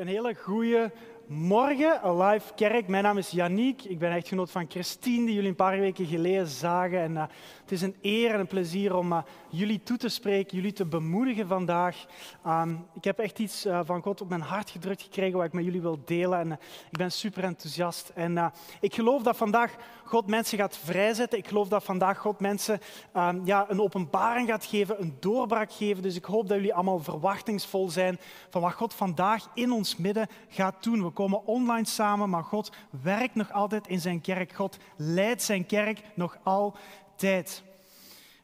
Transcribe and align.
Een 0.00 0.06
hele 0.06 0.34
goede 0.34 0.90
morgen, 1.30 2.02
Alive 2.02 2.54
Kerk. 2.54 2.88
Mijn 2.88 3.02
naam 3.02 3.18
is 3.18 3.30
Yannick. 3.30 3.84
Ik 3.84 3.98
ben 3.98 4.12
echtgenoot 4.12 4.50
van 4.50 4.66
Christine, 4.68 5.26
die 5.26 5.34
jullie 5.34 5.48
een 5.48 5.54
paar 5.54 5.78
weken 5.78 6.06
geleden 6.06 6.46
zagen. 6.46 7.00
En, 7.00 7.12
uh, 7.12 7.22
het 7.60 7.72
is 7.72 7.82
een 7.82 7.96
eer 8.02 8.34
en 8.34 8.40
een 8.40 8.46
plezier 8.46 8.96
om 8.96 9.12
uh, 9.12 9.18
jullie 9.48 9.82
toe 9.82 9.96
te 9.96 10.08
spreken, 10.08 10.56
jullie 10.56 10.72
te 10.72 10.84
bemoedigen 10.84 11.46
vandaag. 11.46 12.06
Um, 12.46 12.86
ik 12.94 13.04
heb 13.04 13.18
echt 13.18 13.38
iets 13.38 13.66
uh, 13.66 13.80
van 13.84 14.02
God 14.02 14.20
op 14.20 14.28
mijn 14.28 14.40
hart 14.40 14.70
gedrukt 14.70 15.02
gekregen 15.02 15.36
wat 15.36 15.46
ik 15.46 15.52
met 15.52 15.64
jullie 15.64 15.80
wil 15.80 15.98
delen. 16.04 16.38
En 16.38 16.52
ik 16.90 16.98
ben 16.98 17.12
super 17.12 17.44
enthousiast. 17.44 18.12
En 18.14 18.52
ik 18.80 18.94
geloof 18.94 19.22
dat 19.22 19.36
vandaag 19.36 19.74
God 20.04 20.26
mensen 20.26 20.58
gaat 20.58 20.76
vrijzetten. 20.76 21.38
Ik 21.38 21.48
geloof 21.48 21.68
dat 21.68 21.84
vandaag 21.84 22.18
God 22.18 22.40
mensen 22.40 22.80
um, 23.16 23.40
ja, 23.44 23.66
een 23.68 23.80
openbaring 23.80 24.48
gaat 24.48 24.64
geven, 24.64 25.00
een 25.00 25.16
doorbraak 25.20 25.72
geven. 25.72 26.02
Dus 26.02 26.16
ik 26.16 26.24
hoop 26.24 26.48
dat 26.48 26.56
jullie 26.56 26.74
allemaal 26.74 26.98
verwachtingsvol 26.98 27.90
zijn 27.90 28.18
van 28.48 28.62
wat 28.62 28.72
God 28.72 28.94
vandaag 28.94 29.48
in 29.54 29.72
ons 29.72 29.96
midden 29.96 30.28
gaat 30.48 30.82
doen. 30.82 31.00
Komen 31.20 31.46
online 31.46 31.86
samen, 31.86 32.30
maar 32.30 32.44
God 32.44 32.72
werkt 33.02 33.34
nog 33.34 33.52
altijd 33.52 33.86
in 33.86 34.00
zijn 34.00 34.20
kerk. 34.20 34.52
God 34.52 34.76
leidt 34.96 35.42
zijn 35.42 35.66
kerk 35.66 36.02
nog 36.14 36.38
altijd. 36.42 37.62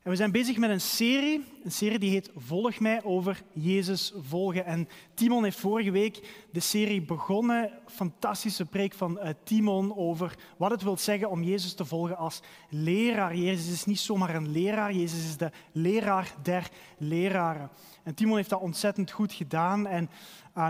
En 0.02 0.12
we 0.12 0.16
zijn 0.16 0.30
bezig 0.30 0.56
met 0.56 0.70
een 0.70 0.80
serie, 0.80 1.44
een 1.64 1.72
serie 1.72 1.98
die 1.98 2.10
heet 2.10 2.30
Volg 2.36 2.80
mij 2.80 3.04
over 3.04 3.42
Jezus 3.52 4.12
volgen. 4.16 4.64
En 4.64 4.88
Timon 5.14 5.44
heeft 5.44 5.60
vorige 5.60 5.90
week 5.90 6.46
de 6.52 6.60
serie 6.60 7.02
begonnen. 7.02 7.70
Fantastische 7.86 8.64
preek 8.64 8.94
van 8.94 9.18
uh, 9.22 9.28
Timon 9.44 9.96
over 9.96 10.36
wat 10.56 10.70
het 10.70 10.82
wil 10.82 10.96
zeggen 10.96 11.30
om 11.30 11.42
Jezus 11.42 11.74
te 11.74 11.84
volgen 11.84 12.16
als 12.16 12.40
leraar. 12.70 13.36
Jezus 13.36 13.72
is 13.72 13.84
niet 13.84 13.98
zomaar 13.98 14.34
een 14.34 14.50
leraar, 14.50 14.92
Jezus 14.92 15.24
is 15.24 15.36
de 15.36 15.50
leraar 15.72 16.34
der 16.42 16.70
leraren. 16.98 17.70
En 18.02 18.14
Timon 18.14 18.36
heeft 18.36 18.50
dat 18.50 18.60
ontzettend 18.60 19.10
goed 19.10 19.32
gedaan. 19.32 19.86
En 19.86 20.10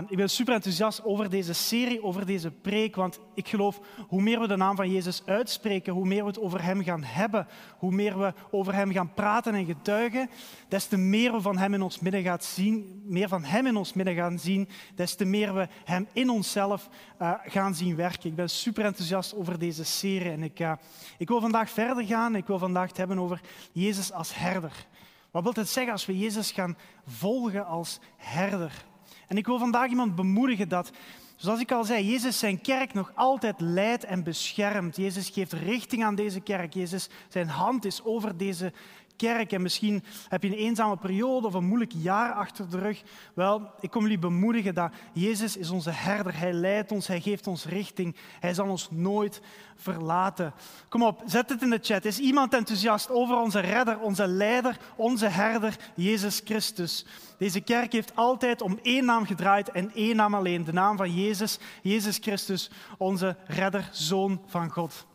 ik 0.07 0.17
ben 0.17 0.29
super 0.29 0.53
enthousiast 0.53 1.03
over 1.03 1.29
deze 1.29 1.53
serie, 1.53 2.03
over 2.03 2.25
deze 2.25 2.51
preek. 2.51 2.95
Want 2.95 3.19
ik 3.33 3.47
geloof, 3.47 3.79
hoe 4.07 4.21
meer 4.21 4.39
we 4.39 4.47
de 4.47 4.55
naam 4.55 4.75
van 4.75 4.91
Jezus 4.91 5.21
uitspreken, 5.25 5.93
hoe 5.93 6.05
meer 6.05 6.21
we 6.21 6.27
het 6.27 6.39
over 6.39 6.63
Hem 6.63 6.83
gaan 6.83 7.03
hebben, 7.03 7.47
hoe 7.77 7.91
meer 7.91 8.19
we 8.19 8.33
over 8.51 8.73
Hem 8.73 8.91
gaan 8.91 9.13
praten 9.13 9.55
en 9.55 9.65
getuigen, 9.65 10.29
des 10.67 10.85
te 10.85 10.97
meer 10.97 11.31
we 11.31 11.41
van 11.41 11.57
Hem 11.57 11.73
in 11.73 11.81
ons 11.81 11.99
midden 11.99 12.23
gaan 12.23 12.41
zien, 12.41 13.01
meer 13.05 13.27
van 13.27 13.43
Hem 13.43 13.65
in 13.65 13.75
ons 13.75 13.93
midden 13.93 14.15
gaan 14.15 14.39
zien, 14.39 14.69
des 14.95 15.15
te 15.15 15.25
meer 15.25 15.53
we 15.53 15.67
Hem 15.83 16.07
in 16.13 16.29
onszelf 16.29 16.89
uh, 17.21 17.33
gaan 17.45 17.75
zien 17.75 17.95
werken. 17.95 18.29
Ik 18.29 18.35
ben 18.35 18.49
super 18.49 18.85
enthousiast 18.85 19.35
over 19.35 19.59
deze 19.59 19.83
serie. 19.83 20.31
En 20.31 20.43
ik, 20.43 20.59
uh, 20.59 20.71
ik 21.17 21.27
wil 21.27 21.41
vandaag 21.41 21.69
verder 21.69 22.05
gaan. 22.05 22.35
Ik 22.35 22.47
wil 22.47 22.59
vandaag 22.59 22.87
het 22.87 22.97
hebben 22.97 23.19
over 23.19 23.41
Jezus 23.71 24.11
als 24.11 24.35
herder. 24.35 24.85
Wat 25.31 25.43
wil 25.43 25.53
het 25.53 25.69
zeggen 25.69 25.93
als 25.93 26.05
we 26.05 26.17
Jezus 26.17 26.51
gaan 26.51 26.77
volgen 27.05 27.65
als 27.65 27.99
herder? 28.15 28.85
En 29.27 29.37
ik 29.37 29.45
wil 29.45 29.59
vandaag 29.59 29.89
iemand 29.89 30.15
bemoedigen 30.15 30.69
dat, 30.69 30.91
zoals 31.35 31.59
ik 31.59 31.71
al 31.71 31.83
zei, 31.83 32.05
Jezus 32.05 32.39
zijn 32.39 32.61
kerk 32.61 32.93
nog 32.93 33.11
altijd 33.15 33.61
leidt 33.61 34.03
en 34.03 34.23
beschermt. 34.23 34.95
Jezus 34.95 35.29
geeft 35.29 35.53
richting 35.53 36.03
aan 36.03 36.15
deze 36.15 36.39
kerk. 36.39 36.73
Jezus, 36.73 37.09
zijn 37.29 37.47
hand 37.47 37.85
is 37.85 38.03
over 38.03 38.37
deze 38.37 38.73
kerk. 39.17 39.51
En 39.51 39.61
misschien 39.61 40.03
heb 40.29 40.43
je 40.43 40.49
een 40.49 40.55
eenzame 40.55 40.97
periode 40.97 41.47
of 41.47 41.53
een 41.53 41.65
moeilijk 41.65 41.91
jaar 41.95 42.33
achter 42.33 42.69
de 42.69 42.79
rug. 42.79 43.03
Wel, 43.33 43.71
ik 43.79 43.91
kom 43.91 44.01
jullie 44.01 44.19
bemoedigen 44.19 44.73
dat 44.73 44.91
Jezus 45.13 45.57
is 45.57 45.69
onze 45.69 45.91
herder. 45.91 46.37
Hij 46.37 46.53
leidt 46.53 46.91
ons, 46.91 47.07
hij 47.07 47.21
geeft 47.21 47.47
ons 47.47 47.65
richting. 47.65 48.15
Hij 48.39 48.53
zal 48.53 48.67
ons 48.67 48.87
nooit 48.91 49.41
verlaten. 49.75 50.53
Kom 50.89 51.03
op, 51.03 51.21
zet 51.25 51.49
het 51.49 51.61
in 51.61 51.69
de 51.69 51.79
chat. 51.81 52.05
Is 52.05 52.19
iemand 52.19 52.53
enthousiast 52.53 53.09
over 53.09 53.35
onze 53.35 53.59
redder, 53.59 53.99
onze 53.99 54.27
leider, 54.27 54.77
onze 54.95 55.27
herder, 55.27 55.77
Jezus 55.95 56.41
Christus? 56.43 57.05
Deze 57.37 57.61
kerk 57.61 57.91
heeft 57.91 58.15
altijd 58.15 58.61
om 58.61 58.79
één 58.81 59.05
naam 59.05 59.25
gedraaid 59.25 59.71
en 59.71 59.91
één 59.93 60.15
naam 60.15 60.33
alleen. 60.33 60.63
De 60.63 60.73
naam 60.73 60.97
van 60.97 61.13
Jezus, 61.13 61.59
Jezus 61.81 62.17
Christus, 62.17 62.69
onze 62.97 63.35
redder, 63.45 63.89
zoon 63.91 64.41
van 64.47 64.69
God. 64.69 65.05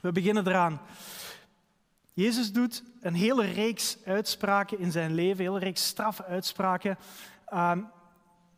We 0.00 0.12
beginnen 0.12 0.46
eraan. 0.46 0.80
Jezus 2.14 2.52
doet 2.52 2.82
een 3.00 3.14
hele 3.14 3.44
reeks 3.44 3.96
uitspraken 4.04 4.78
in 4.78 4.92
zijn 4.92 5.14
leven, 5.14 5.44
een 5.44 5.52
hele 5.52 5.64
reeks 5.64 5.86
straffe 5.86 6.24
uitspraken. 6.24 6.98
Um, 7.54 7.88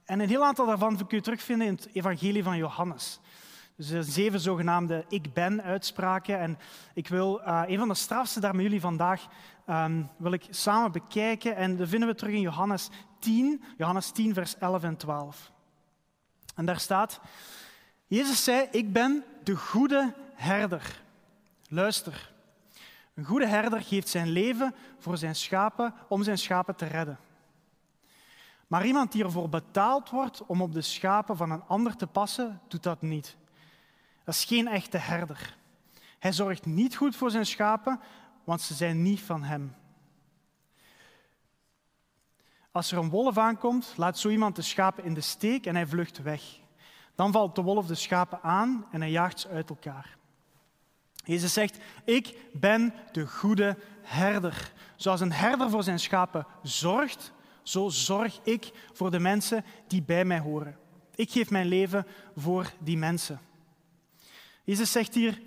en 0.04 0.20
een 0.20 0.28
heel 0.28 0.44
aantal 0.44 0.66
daarvan 0.66 0.96
kun 0.96 1.16
je 1.16 1.22
terugvinden 1.22 1.66
in 1.66 1.74
het 1.74 1.88
evangelie 1.92 2.42
van 2.42 2.56
Johannes. 2.56 3.20
Dus 3.76 3.90
er 3.90 4.02
zijn 4.02 4.14
zeven 4.14 4.40
zogenaamde 4.40 5.04
ik 5.08 5.32
ben 5.32 5.62
uitspraken. 5.62 6.38
En 6.38 6.58
ik 6.94 7.08
wil 7.08 7.40
uh, 7.40 7.62
een 7.66 7.78
van 7.78 7.88
de 7.88 7.94
strafste 7.94 8.40
daar 8.40 8.54
met 8.54 8.64
jullie 8.64 8.80
vandaag 8.80 9.26
um, 9.68 10.10
wil 10.16 10.32
ik 10.32 10.46
samen 10.50 10.92
bekijken. 10.92 11.56
En 11.56 11.76
dat 11.76 11.88
vinden 11.88 12.08
we 12.08 12.14
terug 12.14 12.34
in 12.34 12.40
Johannes 12.40 12.90
10, 13.18 13.62
Johannes 13.76 14.10
10, 14.10 14.34
vers 14.34 14.58
11 14.58 14.82
en 14.82 14.96
12. 14.96 15.50
En 16.54 16.64
daar 16.64 16.80
staat, 16.80 17.20
Jezus 18.06 18.44
zei, 18.44 18.68
ik 18.70 18.92
ben 18.92 19.24
de 19.42 19.56
goede 19.56 20.14
herder. 20.34 21.02
Luister, 21.68 22.34
een 23.16 23.24
goede 23.24 23.46
herder 23.46 23.82
geeft 23.82 24.08
zijn 24.08 24.28
leven 24.28 24.74
voor 24.98 25.16
zijn 25.16 25.34
schapen 25.34 25.94
om 26.08 26.22
zijn 26.22 26.38
schapen 26.38 26.76
te 26.76 26.86
redden. 26.86 27.18
Maar 28.66 28.86
iemand 28.86 29.12
die 29.12 29.24
ervoor 29.24 29.48
betaald 29.48 30.10
wordt 30.10 30.46
om 30.46 30.62
op 30.62 30.72
de 30.72 30.82
schapen 30.82 31.36
van 31.36 31.50
een 31.50 31.62
ander 31.66 31.96
te 31.96 32.06
passen, 32.06 32.60
doet 32.68 32.82
dat 32.82 33.02
niet. 33.02 33.36
Dat 34.24 34.34
is 34.34 34.44
geen 34.44 34.68
echte 34.68 34.98
herder. 34.98 35.56
Hij 36.18 36.32
zorgt 36.32 36.66
niet 36.66 36.96
goed 36.96 37.16
voor 37.16 37.30
zijn 37.30 37.46
schapen, 37.46 38.00
want 38.44 38.60
ze 38.60 38.74
zijn 38.74 39.02
niet 39.02 39.20
van 39.20 39.42
hem. 39.42 39.74
Als 42.70 42.92
er 42.92 42.98
een 42.98 43.10
wolf 43.10 43.38
aankomt, 43.38 43.94
laat 43.96 44.18
zo 44.18 44.28
iemand 44.28 44.56
de 44.56 44.62
schapen 44.62 45.04
in 45.04 45.14
de 45.14 45.20
steek 45.20 45.66
en 45.66 45.74
hij 45.74 45.86
vlucht 45.86 46.22
weg. 46.22 46.42
Dan 47.14 47.32
valt 47.32 47.54
de 47.54 47.62
wolf 47.62 47.86
de 47.86 47.94
schapen 47.94 48.42
aan 48.42 48.86
en 48.90 49.00
hij 49.00 49.10
jaagt 49.10 49.40
ze 49.40 49.48
uit 49.48 49.70
elkaar. 49.70 50.16
Jezus 51.26 51.52
zegt, 51.52 51.78
ik 52.04 52.34
ben 52.52 52.94
de 53.12 53.26
goede 53.26 53.76
herder. 54.02 54.72
Zoals 54.96 55.20
een 55.20 55.32
herder 55.32 55.70
voor 55.70 55.82
zijn 55.82 56.00
schapen 56.00 56.46
zorgt, 56.62 57.32
zo 57.62 57.88
zorg 57.88 58.40
ik 58.42 58.70
voor 58.92 59.10
de 59.10 59.18
mensen 59.18 59.64
die 59.86 60.02
bij 60.02 60.24
mij 60.24 60.38
horen. 60.38 60.76
Ik 61.14 61.30
geef 61.30 61.50
mijn 61.50 61.66
leven 61.66 62.06
voor 62.36 62.72
die 62.78 62.96
mensen. 62.96 63.40
Jezus 64.64 64.92
zegt 64.92 65.14
hier, 65.14 65.40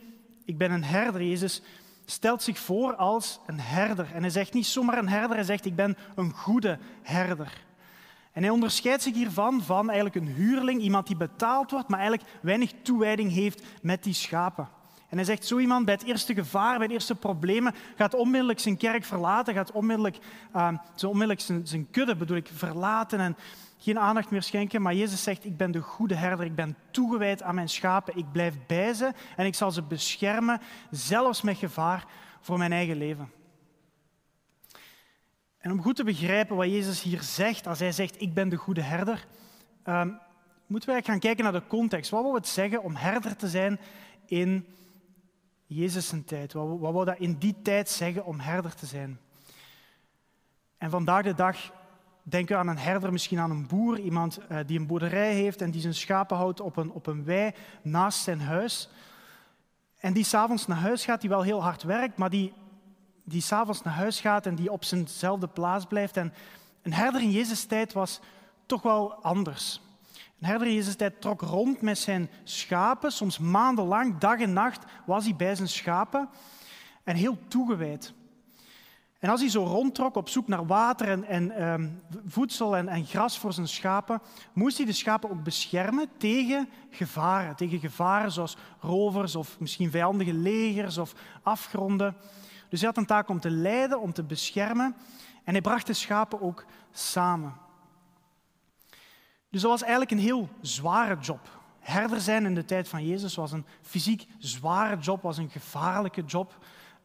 ik 0.45 0.57
ben 0.57 0.71
een 0.71 0.83
herder. 0.83 1.23
Jezus 1.23 1.61
stelt 2.05 2.43
zich 2.43 2.59
voor 2.59 2.95
als 2.95 3.39
een 3.45 3.59
herder. 3.59 4.13
En 4.13 4.21
hij 4.21 4.31
zegt 4.31 4.53
niet 4.53 4.65
zomaar 4.65 4.97
een 4.97 5.09
herder, 5.09 5.35
hij 5.35 5.45
zegt, 5.45 5.65
ik 5.65 5.75
ben 5.75 5.97
een 6.15 6.31
goede 6.31 6.79
herder. 7.01 7.63
En 8.31 8.41
hij 8.41 8.51
onderscheidt 8.51 9.03
zich 9.03 9.13
hiervan 9.13 9.63
van 9.63 9.89
eigenlijk 9.89 10.15
een 10.15 10.33
huurling, 10.33 10.81
iemand 10.81 11.07
die 11.07 11.17
betaald 11.17 11.71
wordt, 11.71 11.87
maar 11.87 11.99
eigenlijk 11.99 12.29
weinig 12.41 12.71
toewijding 12.81 13.31
heeft 13.31 13.63
met 13.81 14.03
die 14.03 14.13
schapen. 14.13 14.69
En 15.09 15.17
hij 15.17 15.25
zegt, 15.25 15.45
zo 15.45 15.57
iemand 15.57 15.85
bij 15.85 15.93
het 15.93 16.03
eerste 16.03 16.33
gevaar, 16.33 16.77
bij 16.77 16.87
de 16.87 16.93
eerste 16.93 17.15
problemen, 17.15 17.75
gaat 17.95 18.13
onmiddellijk 18.13 18.59
zijn 18.59 18.77
kerk 18.77 19.03
verlaten, 19.03 19.53
gaat 19.53 19.71
onmiddellijk, 19.71 20.17
uh, 20.55 20.73
onmiddellijk 21.01 21.39
zijn, 21.39 21.67
zijn 21.67 21.89
kudde 21.91 22.15
bedoel 22.15 22.37
ik, 22.37 22.49
verlaten 22.53 23.19
en 23.19 23.37
geen 23.77 23.99
aandacht 23.99 24.29
meer 24.29 24.43
schenken. 24.43 24.81
Maar 24.81 24.93
Jezus 24.95 25.23
zegt, 25.23 25.45
ik 25.45 25.57
ben 25.57 25.71
de 25.71 25.79
goede 25.79 26.15
herder, 26.15 26.45
ik 26.45 26.55
ben 26.55 26.75
toegewijd 26.91 27.41
aan 27.41 27.55
mijn 27.55 27.69
schapen, 27.69 28.17
ik 28.17 28.31
blijf 28.31 28.55
bij 28.67 28.93
ze 28.93 29.11
en 29.35 29.45
ik 29.45 29.55
zal 29.55 29.71
ze 29.71 29.81
beschermen, 29.81 30.61
zelfs 30.91 31.41
met 31.41 31.57
gevaar 31.57 32.05
voor 32.41 32.57
mijn 32.57 32.71
eigen 32.71 32.97
leven. 32.97 33.31
En 35.57 35.71
om 35.71 35.81
goed 35.81 35.95
te 35.95 36.03
begrijpen 36.03 36.55
wat 36.55 36.65
Jezus 36.65 37.01
hier 37.01 37.21
zegt, 37.21 37.67
als 37.67 37.79
hij 37.79 37.91
zegt, 37.91 38.21
ik 38.21 38.33
ben 38.33 38.49
de 38.49 38.55
goede 38.55 38.81
herder, 38.81 39.25
uh, 39.85 40.05
moeten 40.67 40.89
wij 40.89 41.01
gaan 41.03 41.19
kijken 41.19 41.43
naar 41.43 41.53
de 41.53 41.67
context. 41.67 42.11
Wat 42.11 42.23
wil 42.23 42.33
het 42.33 42.47
zeggen 42.47 42.83
om 42.83 42.95
herder 42.95 43.35
te 43.35 43.47
zijn 43.47 43.79
in 44.25 44.65
Jezus' 45.71 46.13
tijd. 46.25 46.53
Wat, 46.53 46.79
wat 46.79 47.05
dat 47.05 47.19
in 47.19 47.37
die 47.37 47.55
tijd 47.61 47.89
zeggen 47.89 48.25
om 48.25 48.39
herder 48.39 48.75
te 48.75 48.85
zijn? 48.85 49.19
En 50.77 50.89
vandaag 50.89 51.23
de 51.23 51.33
dag 51.33 51.71
denken 52.23 52.55
we 52.55 52.61
aan 52.61 52.67
een 52.67 52.77
herder, 52.77 53.11
misschien 53.11 53.39
aan 53.39 53.51
een 53.51 53.67
boer, 53.67 53.99
iemand 53.99 54.39
uh, 54.51 54.57
die 54.65 54.79
een 54.79 54.87
boerderij 54.87 55.33
heeft 55.33 55.61
en 55.61 55.71
die 55.71 55.81
zijn 55.81 55.93
schapen 55.93 56.37
houdt 56.37 56.59
op 56.59 56.77
een, 56.77 56.91
op 56.91 57.07
een 57.07 57.23
wei 57.23 57.51
naast 57.81 58.19
zijn 58.19 58.41
huis. 58.41 58.89
En 59.97 60.13
die 60.13 60.23
s'avonds 60.23 60.67
naar 60.67 60.77
huis 60.77 61.05
gaat, 61.05 61.21
die 61.21 61.29
wel 61.29 61.41
heel 61.41 61.63
hard 61.63 61.83
werkt, 61.83 62.17
maar 62.17 62.29
die, 62.29 62.53
die 63.23 63.41
s'avonds 63.41 63.81
naar 63.81 63.93
huis 63.93 64.19
gaat 64.19 64.45
en 64.45 64.55
die 64.55 64.71
op 64.71 64.83
zijnzelfde 64.83 65.47
plaats 65.47 65.85
blijft. 65.85 66.17
En 66.17 66.33
een 66.81 66.93
herder 66.93 67.21
in 67.21 67.31
Jezus' 67.31 67.65
tijd 67.65 67.93
was 67.93 68.19
toch 68.65 68.81
wel 68.81 69.13
anders. 69.13 69.81
Een 70.39 70.47
herder 70.47 70.71
Jezus' 70.71 70.95
tijd 70.95 71.21
trok 71.21 71.41
rond 71.41 71.81
met 71.81 71.97
zijn 71.97 72.29
schapen. 72.43 73.11
Soms 73.11 73.37
maandenlang, 73.37 74.17
dag 74.17 74.39
en 74.39 74.53
nacht, 74.53 74.85
was 75.05 75.23
hij 75.23 75.35
bij 75.35 75.55
zijn 75.55 75.67
schapen. 75.67 76.29
En 77.03 77.15
heel 77.15 77.37
toegewijd. 77.47 78.13
En 79.19 79.29
als 79.29 79.39
hij 79.39 79.49
zo 79.49 79.63
rondtrok 79.63 80.15
op 80.15 80.29
zoek 80.29 80.47
naar 80.47 80.65
water 80.65 81.07
en, 81.07 81.23
en 81.23 81.71
um, 81.71 82.01
voedsel 82.25 82.77
en, 82.77 82.87
en, 82.87 83.05
gras 83.05 83.39
voor 83.39 83.53
zijn 83.53 83.67
schapen, 83.67 84.21
moest 84.53 84.77
hij 84.77 84.85
de 84.85 84.91
schapen 84.91 85.29
ook 85.29 85.43
beschermen 85.43 86.07
tegen 86.17 86.69
gevaren. 86.89 87.55
Tegen 87.55 87.79
gevaren 87.79 88.31
zoals 88.31 88.57
rovers 88.79 89.35
of 89.35 89.59
misschien 89.59 89.91
vijandige 89.91 90.33
legers 90.33 90.97
of 90.97 91.13
afgronden. 91.43 92.15
Dus 92.69 92.79
hij 92.79 92.89
had 92.89 92.97
een 92.97 93.05
taak 93.05 93.29
om 93.29 93.39
te 93.39 93.49
leiden, 93.49 94.01
om 94.01 94.13
te 94.13 94.23
beschermen. 94.23 94.95
En 95.43 95.51
hij 95.53 95.61
bracht 95.61 95.87
de 95.87 95.93
schapen 95.93 96.41
ook 96.41 96.65
samen. 96.91 97.53
Dus 99.49 99.61
dat 99.61 99.71
was 99.71 99.81
eigenlijk 99.81 100.11
een 100.11 100.19
heel 100.19 100.49
zware 100.61 101.17
job. 101.19 101.59
Herder 101.79 102.21
zijn 102.21 102.45
in 102.45 102.55
de 102.55 102.65
tijd 102.65 102.87
van 102.87 103.07
Jezus 103.07 103.35
was 103.35 103.51
een 103.51 103.65
fysiek 103.81 104.27
zware 104.37 104.97
job, 104.97 105.21
was 105.21 105.37
een 105.37 105.49
gevaarlijke 105.49 106.23
job. 106.23 106.57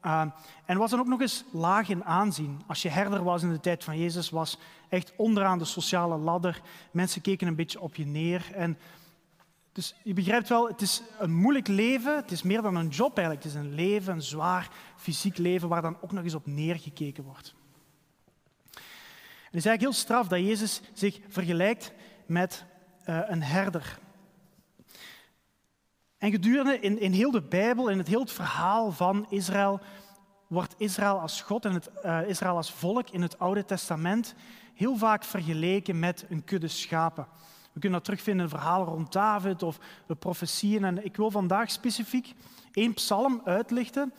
Uh, 0.02 0.25
en 0.64 0.79
was 0.79 0.91
dan 0.91 1.00
ook 1.00 1.06
nog 1.06 1.20
eens 1.20 1.44
laag 1.50 1.88
in 1.88 2.05
aanzien. 2.05 2.61
Als 2.67 2.82
je 2.82 2.88
herder 2.88 3.23
was 3.23 3.43
in 3.43 3.52
de 3.52 3.61
tijd 3.61 3.85
van 3.85 3.99
Jezus, 3.99 4.31
was 4.31 4.58
echt 4.88 5.12
onderaan 5.17 5.58
de 5.58 5.64
sociale 5.64 6.17
ladder. 6.17 6.61
Mensen 6.91 7.20
keken 7.20 7.46
een 7.46 7.55
beetje 7.55 7.81
op 7.81 7.94
je 7.94 8.06
neer. 8.06 8.50
En 8.55 8.79
dus 9.73 9.94
je 10.02 10.14
begrijpt 10.14 10.49
wel, 10.49 10.69
het 10.69 10.81
is 10.81 11.02
een 11.19 11.35
moeilijk 11.35 11.69
leven. 11.69 12.17
Het 12.17 12.31
is 12.31 12.43
meer 12.43 12.62
dan 12.62 12.76
een 12.76 12.88
job 12.88 13.17
eigenlijk. 13.17 13.46
Het 13.46 13.55
is 13.55 13.61
een 13.61 13.75
leven, 13.75 14.12
een 14.12 14.23
zwaar 14.23 14.69
fysiek 14.96 15.38
leven, 15.38 15.69
waar 15.69 15.82
dan 15.82 15.96
ook 16.00 16.12
nog 16.12 16.25
eens 16.25 16.35
op 16.35 16.46
neergekeken 16.46 17.25
wordt. 17.25 17.55
het 18.75 19.55
is 19.55 19.67
eigenlijk 19.67 19.81
heel 19.81 19.93
straf 19.93 20.29
dat 20.29 20.38
Jezus 20.38 20.81
zich 20.93 21.20
vergelijkt 21.29 21.93
met 22.26 22.65
uh, 23.09 23.21
een 23.26 23.43
herder. 23.43 23.99
En 26.19 26.31
gedurende 26.31 26.81
in, 26.81 27.00
in 27.00 27.12
heel 27.12 27.31
de 27.31 27.43
Bijbel, 27.43 27.88
in 27.88 27.99
het 27.99 28.09
heel 28.09 28.21
het 28.21 28.32
verhaal 28.32 28.93
van 28.93 29.26
Israël, 29.29 29.81
wordt 30.47 30.75
Israël 30.79 31.21
als 31.21 31.43
God 31.43 31.65
en 31.65 31.73
het, 31.73 31.91
uh, 32.05 32.29
Israël 32.29 32.56
als 32.56 32.73
volk 32.73 33.11
in 33.11 33.23
het 33.23 33.38
Oude 33.38 33.65
Testament 33.65 34.35
heel 34.75 34.97
vaak 34.97 35.25
vergeleken 35.25 35.99
met 35.99 36.25
een 36.29 36.44
kudde 36.44 36.69
schapen. 36.69 37.26
We 37.73 37.81
kunnen 37.81 37.99
dat 37.99 38.05
terugvinden 38.05 38.44
in 38.44 38.50
verhalen 38.50 38.87
rond 38.87 39.12
David 39.12 39.62
of 39.62 39.79
de 40.06 40.15
profetieën. 40.15 40.85
En 40.85 41.05
ik 41.05 41.17
wil 41.17 41.31
vandaag 41.31 41.70
specifiek 41.70 42.35
één 42.73 42.94
psalm 42.94 43.41
uitlichten 43.44 44.12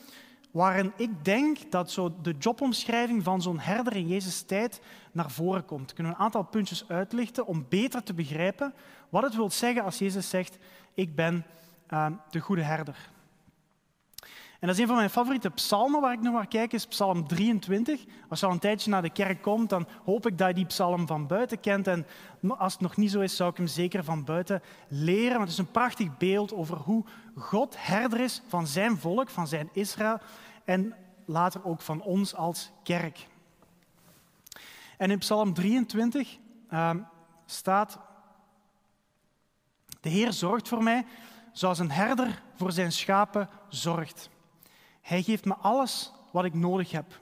waarin 0.55 0.93
ik 0.95 1.25
denk 1.25 1.71
dat 1.71 1.91
zo 1.91 2.15
de 2.21 2.35
jobomschrijving 2.39 3.23
van 3.23 3.41
zo'n 3.41 3.59
herder 3.59 3.95
in 3.95 4.07
Jezus' 4.07 4.41
tijd 4.41 4.81
naar 5.11 5.31
voren 5.31 5.65
komt. 5.65 5.89
We 5.89 5.95
kunnen 5.95 6.13
een 6.13 6.19
aantal 6.19 6.43
puntjes 6.43 6.85
uitlichten 6.87 7.45
om 7.45 7.65
beter 7.69 8.03
te 8.03 8.13
begrijpen 8.13 8.73
wat 9.09 9.23
het 9.23 9.35
wil 9.35 9.49
zeggen 9.49 9.83
als 9.83 9.97
Jezus 9.97 10.29
zegt, 10.29 10.57
ik 10.93 11.15
ben 11.15 11.45
uh, 11.89 12.07
de 12.29 12.39
goede 12.39 12.61
herder. 12.61 13.09
En 14.59 14.67
dat 14.67 14.75
is 14.75 14.81
een 14.81 14.87
van 14.87 14.95
mijn 14.95 15.09
favoriete 15.09 15.49
psalmen 15.49 16.01
waar 16.01 16.13
ik 16.13 16.21
nog 16.21 16.33
naar 16.33 16.47
kijk, 16.47 16.73
is 16.73 16.87
psalm 16.87 17.27
23. 17.27 18.05
Als 18.29 18.39
je 18.39 18.45
al 18.45 18.51
een 18.51 18.59
tijdje 18.59 18.89
naar 18.89 19.01
de 19.01 19.09
kerk 19.09 19.41
komt, 19.41 19.69
dan 19.69 19.87
hoop 20.03 20.27
ik 20.27 20.37
dat 20.37 20.47
je 20.47 20.53
die 20.53 20.65
psalm 20.65 21.07
van 21.07 21.27
buiten 21.27 21.59
kent. 21.59 21.87
En 21.87 22.05
als 22.47 22.73
het 22.73 22.81
nog 22.81 22.97
niet 22.97 23.11
zo 23.11 23.19
is, 23.19 23.35
zou 23.35 23.49
ik 23.49 23.57
hem 23.57 23.67
zeker 23.67 24.03
van 24.03 24.23
buiten 24.23 24.61
leren. 24.87 25.37
Want 25.37 25.41
het 25.41 25.51
is 25.51 25.57
een 25.57 25.71
prachtig 25.71 26.17
beeld 26.17 26.53
over 26.53 26.77
hoe 26.77 27.03
God 27.35 27.75
herder 27.77 28.19
is 28.19 28.41
van 28.47 28.67
zijn 28.67 28.97
volk, 28.97 29.29
van 29.29 29.47
zijn 29.47 29.69
Israël. 29.73 30.19
En 30.65 30.95
later 31.25 31.65
ook 31.65 31.81
van 31.81 32.01
ons 32.01 32.35
als 32.35 32.71
kerk. 32.83 33.27
En 34.97 35.11
in 35.11 35.19
psalm 35.19 35.53
23 35.53 36.37
uh, 36.69 36.91
staat, 37.45 37.99
de 40.01 40.09
Heer 40.09 40.33
zorgt 40.33 40.67
voor 40.67 40.83
mij 40.83 41.05
zoals 41.51 41.79
een 41.79 41.91
herder 41.91 42.41
voor 42.55 42.71
zijn 42.71 42.91
schapen 42.91 43.49
zorgt. 43.69 44.29
Hij 45.01 45.21
geeft 45.21 45.45
me 45.45 45.55
alles 45.55 46.11
wat 46.31 46.45
ik 46.45 46.53
nodig 46.53 46.91
heb. 46.91 47.21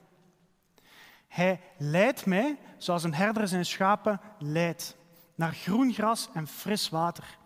Hij 1.27 1.61
leidt 1.77 2.25
mij 2.25 2.57
zoals 2.77 3.03
een 3.03 3.13
herder 3.13 3.47
zijn 3.47 3.65
schapen 3.65 4.21
leidt, 4.39 4.95
naar 5.35 5.53
groen 5.53 5.93
gras 5.93 6.29
en 6.33 6.47
fris 6.47 6.89
water. 6.89 7.37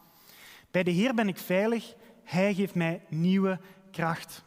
Bij 0.72 0.84
de 0.84 0.92
Heer 0.92 1.14
ben 1.14 1.28
ik 1.28 1.38
veilig, 1.38 1.96
Hij 2.24 2.54
geeft 2.54 2.76
mij 2.76 3.02
nieuwe 3.08 3.60
kracht. 3.92 4.44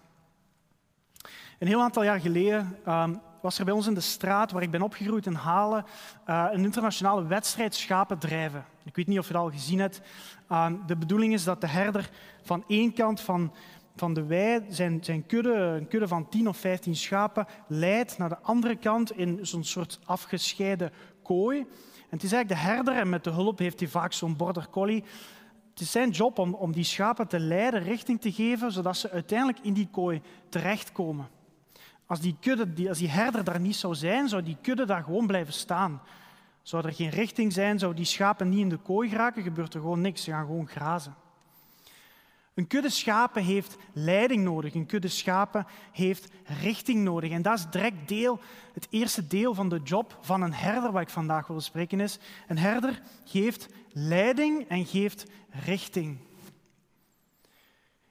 Een 1.61 1.67
heel 1.67 1.83
aantal 1.83 2.05
jaar 2.05 2.21
geleden 2.21 2.77
um, 2.89 3.21
was 3.41 3.59
er 3.59 3.65
bij 3.65 3.75
ons 3.75 3.87
in 3.87 3.95
de 3.95 4.01
straat 4.01 4.51
waar 4.51 4.63
ik 4.63 4.71
ben 4.71 4.83
opgegroeid 4.83 5.27
in 5.27 5.35
Halen 5.35 5.85
uh, 6.29 6.47
een 6.53 6.65
internationale 6.65 7.27
wedstrijd 7.27 7.75
schapen 7.75 8.19
drijven. 8.19 8.65
Ik 8.85 8.97
weet 8.97 9.07
niet 9.07 9.19
of 9.19 9.27
je 9.27 9.33
dat 9.33 9.43
al 9.43 9.51
gezien 9.51 9.79
hebt. 9.79 10.01
Uh, 10.53 10.67
de 10.87 10.97
bedoeling 10.97 11.33
is 11.33 11.45
dat 11.45 11.61
de 11.61 11.67
herder 11.67 12.11
van 12.43 12.65
één 12.67 12.93
kant 12.93 13.21
van 13.21 13.53
van 13.97 14.15
de 14.15 14.25
wei, 14.25 14.65
zijn, 14.69 15.05
zijn 15.05 15.27
kudde, 15.27 15.55
een 15.55 15.89
kudde 15.89 16.09
van 16.09 16.29
10 16.29 16.49
of 16.49 16.57
15 16.57 16.97
schapen, 16.97 17.47
leidt 17.67 18.19
naar 18.19 18.29
de 18.29 18.39
andere 18.39 18.77
kant 18.77 19.13
in 19.13 19.39
zo'n 19.43 19.65
soort 19.65 20.01
afgescheiden 20.05 20.93
kooi. 21.23 21.59
En 21.59 21.67
het 22.17 22.23
is 22.23 22.33
eigenlijk 22.33 22.49
de 22.49 22.69
herder, 22.69 22.95
en 22.95 23.09
met 23.09 23.25
de 23.25 23.31
hulp 23.31 23.59
heeft 23.59 23.81
hij 23.81 23.89
vaak 23.89 24.13
zo'n 24.13 24.37
border 24.37 24.69
collie. 24.71 25.05
Het 25.71 25.81
is 25.81 25.91
zijn 25.91 26.11
job 26.11 26.39
om, 26.39 26.55
om 26.55 26.73
die 26.73 26.85
schapen 26.85 27.29
te 27.29 27.41
leiden, 27.41 27.83
richting 27.83 28.21
te 28.21 28.33
geven, 28.33 28.73
zodat 28.73 28.97
ze 28.97 29.11
uiteindelijk 29.11 29.59
in 29.63 29.73
die 29.73 29.89
kooi 29.91 30.23
terechtkomen. 30.49 31.39
Als 32.11 32.21
die, 32.21 32.37
kudde, 32.41 32.89
als 32.89 33.01
herder 33.01 33.45
daar 33.45 33.61
niet 33.61 33.77
zou 33.77 33.95
zijn, 33.95 34.29
zou 34.29 34.43
die 34.43 34.57
kudde 34.63 34.85
daar 34.85 35.03
gewoon 35.03 35.27
blijven 35.27 35.53
staan. 35.53 36.03
Zou 36.63 36.87
er 36.87 36.93
geen 36.93 37.09
richting 37.09 37.53
zijn, 37.53 37.79
zou 37.79 37.95
die 37.95 38.05
schapen 38.05 38.49
niet 38.49 38.59
in 38.59 38.69
de 38.69 38.77
kooi 38.77 39.09
geraken, 39.09 39.43
gebeurt 39.43 39.75
er 39.75 39.81
gewoon 39.81 40.01
niks. 40.01 40.23
Ze 40.23 40.31
gaan 40.31 40.47
gewoon 40.47 40.69
grazen. 40.69 41.15
Een 42.55 42.67
kudde 42.67 42.91
schapen 42.91 43.43
heeft 43.43 43.77
leiding 43.93 44.45
nodig. 44.45 44.75
Een 44.75 44.87
kudde 44.87 45.09
schapen 45.09 45.67
heeft 45.93 46.33
richting 46.61 47.05
nodig. 47.05 47.31
En 47.31 47.43
dat 47.43 47.59
is 47.59 47.71
direct 47.71 48.09
deel, 48.09 48.41
het 48.75 48.87
eerste 48.91 49.27
deel 49.27 49.55
van 49.55 49.69
de 49.69 49.81
job 49.85 50.19
van 50.21 50.43
een 50.43 50.55
herder, 50.55 50.93
waar 50.93 51.03
ik 51.03 51.09
vandaag 51.09 51.47
wil 51.47 51.61
spreken 51.61 52.01
is. 52.01 52.19
Een 52.49 52.59
herder 52.59 53.03
geeft 53.25 53.69
leiding 53.93 54.69
en 54.69 54.87
geeft 54.87 55.31
richting. 55.51 56.19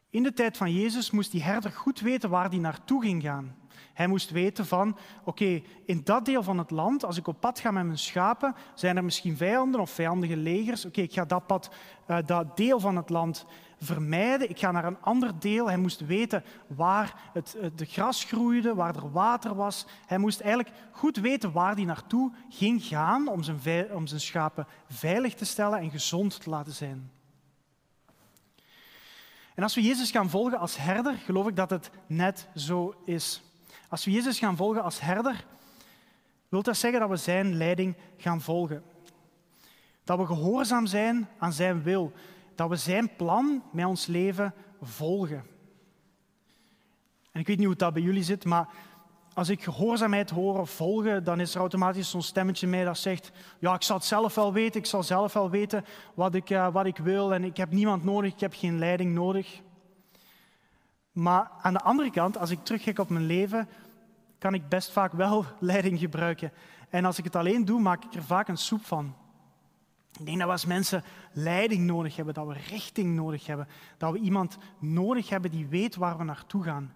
In 0.09 0.23
de 0.23 0.33
tijd 0.33 0.57
van 0.57 0.73
Jezus 0.73 1.11
moest 1.11 1.31
die 1.31 1.43
herder 1.43 1.71
goed 1.71 1.99
weten 1.99 2.29
waar 2.29 2.49
hij 2.49 2.59
naartoe 2.59 3.01
ging 3.01 3.23
gaan. 3.23 3.58
Hij 3.99 4.07
moest 4.07 4.29
weten 4.29 4.65
van, 4.65 4.97
oké, 5.23 5.61
in 5.85 6.01
dat 6.03 6.25
deel 6.25 6.43
van 6.43 6.57
het 6.57 6.71
land, 6.71 7.05
als 7.05 7.17
ik 7.17 7.27
op 7.27 7.39
pad 7.39 7.59
ga 7.59 7.71
met 7.71 7.85
mijn 7.85 7.97
schapen, 7.97 8.55
zijn 8.73 8.97
er 8.97 9.03
misschien 9.03 9.37
vijanden 9.37 9.81
of 9.81 9.89
vijandige 9.89 10.37
legers. 10.37 10.85
Oké, 10.85 11.01
ik 11.01 11.13
ga 11.13 11.25
dat 11.25 11.47
pad, 11.47 11.69
uh, 12.07 12.17
dat 12.25 12.57
deel 12.57 12.79
van 12.79 12.95
het 12.95 13.09
land 13.09 13.45
vermijden. 13.79 14.49
Ik 14.49 14.59
ga 14.59 14.71
naar 14.71 14.85
een 14.85 15.01
ander 15.01 15.39
deel. 15.39 15.67
Hij 15.67 15.77
moest 15.77 16.05
weten 16.05 16.43
waar 16.67 17.29
het, 17.33 17.57
de 17.75 17.85
gras 17.85 18.23
groeide, 18.23 18.75
waar 18.75 18.95
er 18.95 19.11
water 19.11 19.55
was. 19.55 19.85
Hij 20.05 20.17
moest 20.17 20.39
eigenlijk 20.39 20.75
goed 20.91 21.17
weten 21.17 21.51
waar 21.51 21.75
hij 21.75 21.85
naartoe 21.85 22.31
ging 22.49 22.83
gaan 22.83 23.27
om 23.27 23.43
zijn, 23.43 23.93
om 23.93 24.07
zijn 24.07 24.21
schapen 24.21 24.67
veilig 24.89 25.33
te 25.33 25.45
stellen 25.45 25.79
en 25.79 25.91
gezond 25.91 26.41
te 26.41 26.49
laten 26.49 26.73
zijn. 26.73 27.11
En 29.55 29.63
als 29.63 29.75
we 29.75 29.81
Jezus 29.81 30.11
gaan 30.11 30.29
volgen 30.29 30.59
als 30.59 30.77
herder, 30.77 31.15
geloof 31.15 31.47
ik 31.47 31.55
dat 31.55 31.69
het 31.69 31.89
net 32.07 32.47
zo 32.55 32.95
is. 33.05 33.43
Als 33.89 34.05
we 34.05 34.11
Jezus 34.11 34.39
gaan 34.39 34.55
volgen 34.55 34.83
als 34.83 34.99
herder, 34.99 35.45
wil 36.49 36.61
dat 36.61 36.77
zeggen 36.77 36.99
dat 36.99 37.09
we 37.09 37.15
zijn 37.15 37.55
leiding 37.55 37.95
gaan 38.17 38.41
volgen. 38.41 38.83
Dat 40.03 40.17
we 40.17 40.25
gehoorzaam 40.25 40.85
zijn 40.85 41.27
aan 41.37 41.53
zijn 41.53 41.83
wil 41.83 42.13
dat 42.59 42.69
we 42.69 42.75
zijn 42.75 43.15
plan 43.15 43.63
met 43.71 43.85
ons 43.85 44.05
leven 44.05 44.53
volgen. 44.81 45.43
En 47.31 47.39
ik 47.39 47.47
weet 47.47 47.57
niet 47.57 47.65
hoe 47.65 47.75
dat 47.75 47.93
bij 47.93 48.01
jullie 48.01 48.23
zit, 48.23 48.45
maar 48.45 48.67
als 49.33 49.49
ik 49.49 49.63
gehoorzaamheid 49.63 50.29
hoor 50.29 50.59
of 50.59 50.69
volgen, 50.69 51.23
dan 51.23 51.39
is 51.39 51.53
er 51.53 51.59
automatisch 51.59 52.09
zo'n 52.09 52.21
stemmetje 52.21 52.67
mij 52.67 52.83
dat 52.83 52.97
zegt, 52.97 53.31
ja, 53.59 53.73
ik 53.73 53.81
zal 53.81 53.95
het 53.95 54.05
zelf 54.05 54.35
wel 54.35 54.53
weten, 54.53 54.79
ik 54.79 54.85
zal 54.85 55.03
zelf 55.03 55.33
wel 55.33 55.49
weten 55.49 55.85
wat 56.13 56.35
ik, 56.35 56.49
uh, 56.49 56.71
wat 56.73 56.85
ik 56.85 56.97
wil 56.97 57.33
en 57.33 57.43
ik 57.43 57.57
heb 57.57 57.71
niemand 57.71 58.03
nodig, 58.03 58.33
ik 58.33 58.39
heb 58.39 58.53
geen 58.53 58.79
leiding 58.79 59.13
nodig. 59.13 59.61
Maar 61.19 61.51
aan 61.61 61.73
de 61.73 61.81
andere 61.81 62.11
kant, 62.11 62.37
als 62.37 62.49
ik 62.49 62.63
terugkijk 62.63 62.99
op 62.99 63.09
mijn 63.09 63.25
leven, 63.25 63.67
kan 64.37 64.53
ik 64.53 64.69
best 64.69 64.91
vaak 64.91 65.11
wel 65.11 65.45
leiding 65.59 65.99
gebruiken. 65.99 66.51
En 66.89 67.05
als 67.05 67.17
ik 67.17 67.23
het 67.23 67.35
alleen 67.35 67.65
doe, 67.65 67.79
maak 67.79 68.03
ik 68.03 68.13
er 68.13 68.23
vaak 68.23 68.47
een 68.47 68.57
soep 68.57 68.85
van. 68.85 69.13
Ik 70.19 70.25
denk 70.25 70.37
dat 70.37 70.47
we 70.47 70.53
als 70.53 70.65
mensen 70.65 71.03
leiding 71.31 71.85
nodig 71.85 72.15
hebben, 72.15 72.33
dat 72.33 72.47
we 72.47 72.53
richting 72.69 73.15
nodig 73.15 73.45
hebben, 73.45 73.67
dat 73.97 74.11
we 74.11 74.19
iemand 74.19 74.57
nodig 74.79 75.29
hebben 75.29 75.51
die 75.51 75.67
weet 75.67 75.95
waar 75.95 76.17
we 76.17 76.23
naartoe 76.23 76.63
gaan. 76.63 76.93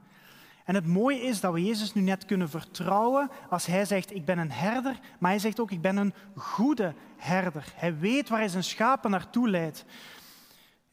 En 0.65 0.75
het 0.75 0.85
mooie 0.85 1.21
is 1.21 1.39
dat 1.39 1.53
we 1.53 1.63
Jezus 1.63 1.93
nu 1.93 2.01
net 2.01 2.25
kunnen 2.25 2.49
vertrouwen 2.49 3.29
als 3.49 3.65
hij 3.65 3.85
zegt, 3.85 4.15
ik 4.15 4.25
ben 4.25 4.37
een 4.37 4.51
herder, 4.51 4.99
maar 5.19 5.31
hij 5.31 5.39
zegt 5.39 5.59
ook, 5.59 5.71
ik 5.71 5.81
ben 5.81 5.97
een 5.97 6.13
goede 6.35 6.93
herder. 7.17 7.73
Hij 7.75 7.97
weet 7.97 8.29
waar 8.29 8.39
hij 8.39 8.47
zijn 8.47 8.63
schapen 8.63 9.11
naartoe 9.11 9.49
leidt. 9.49 9.85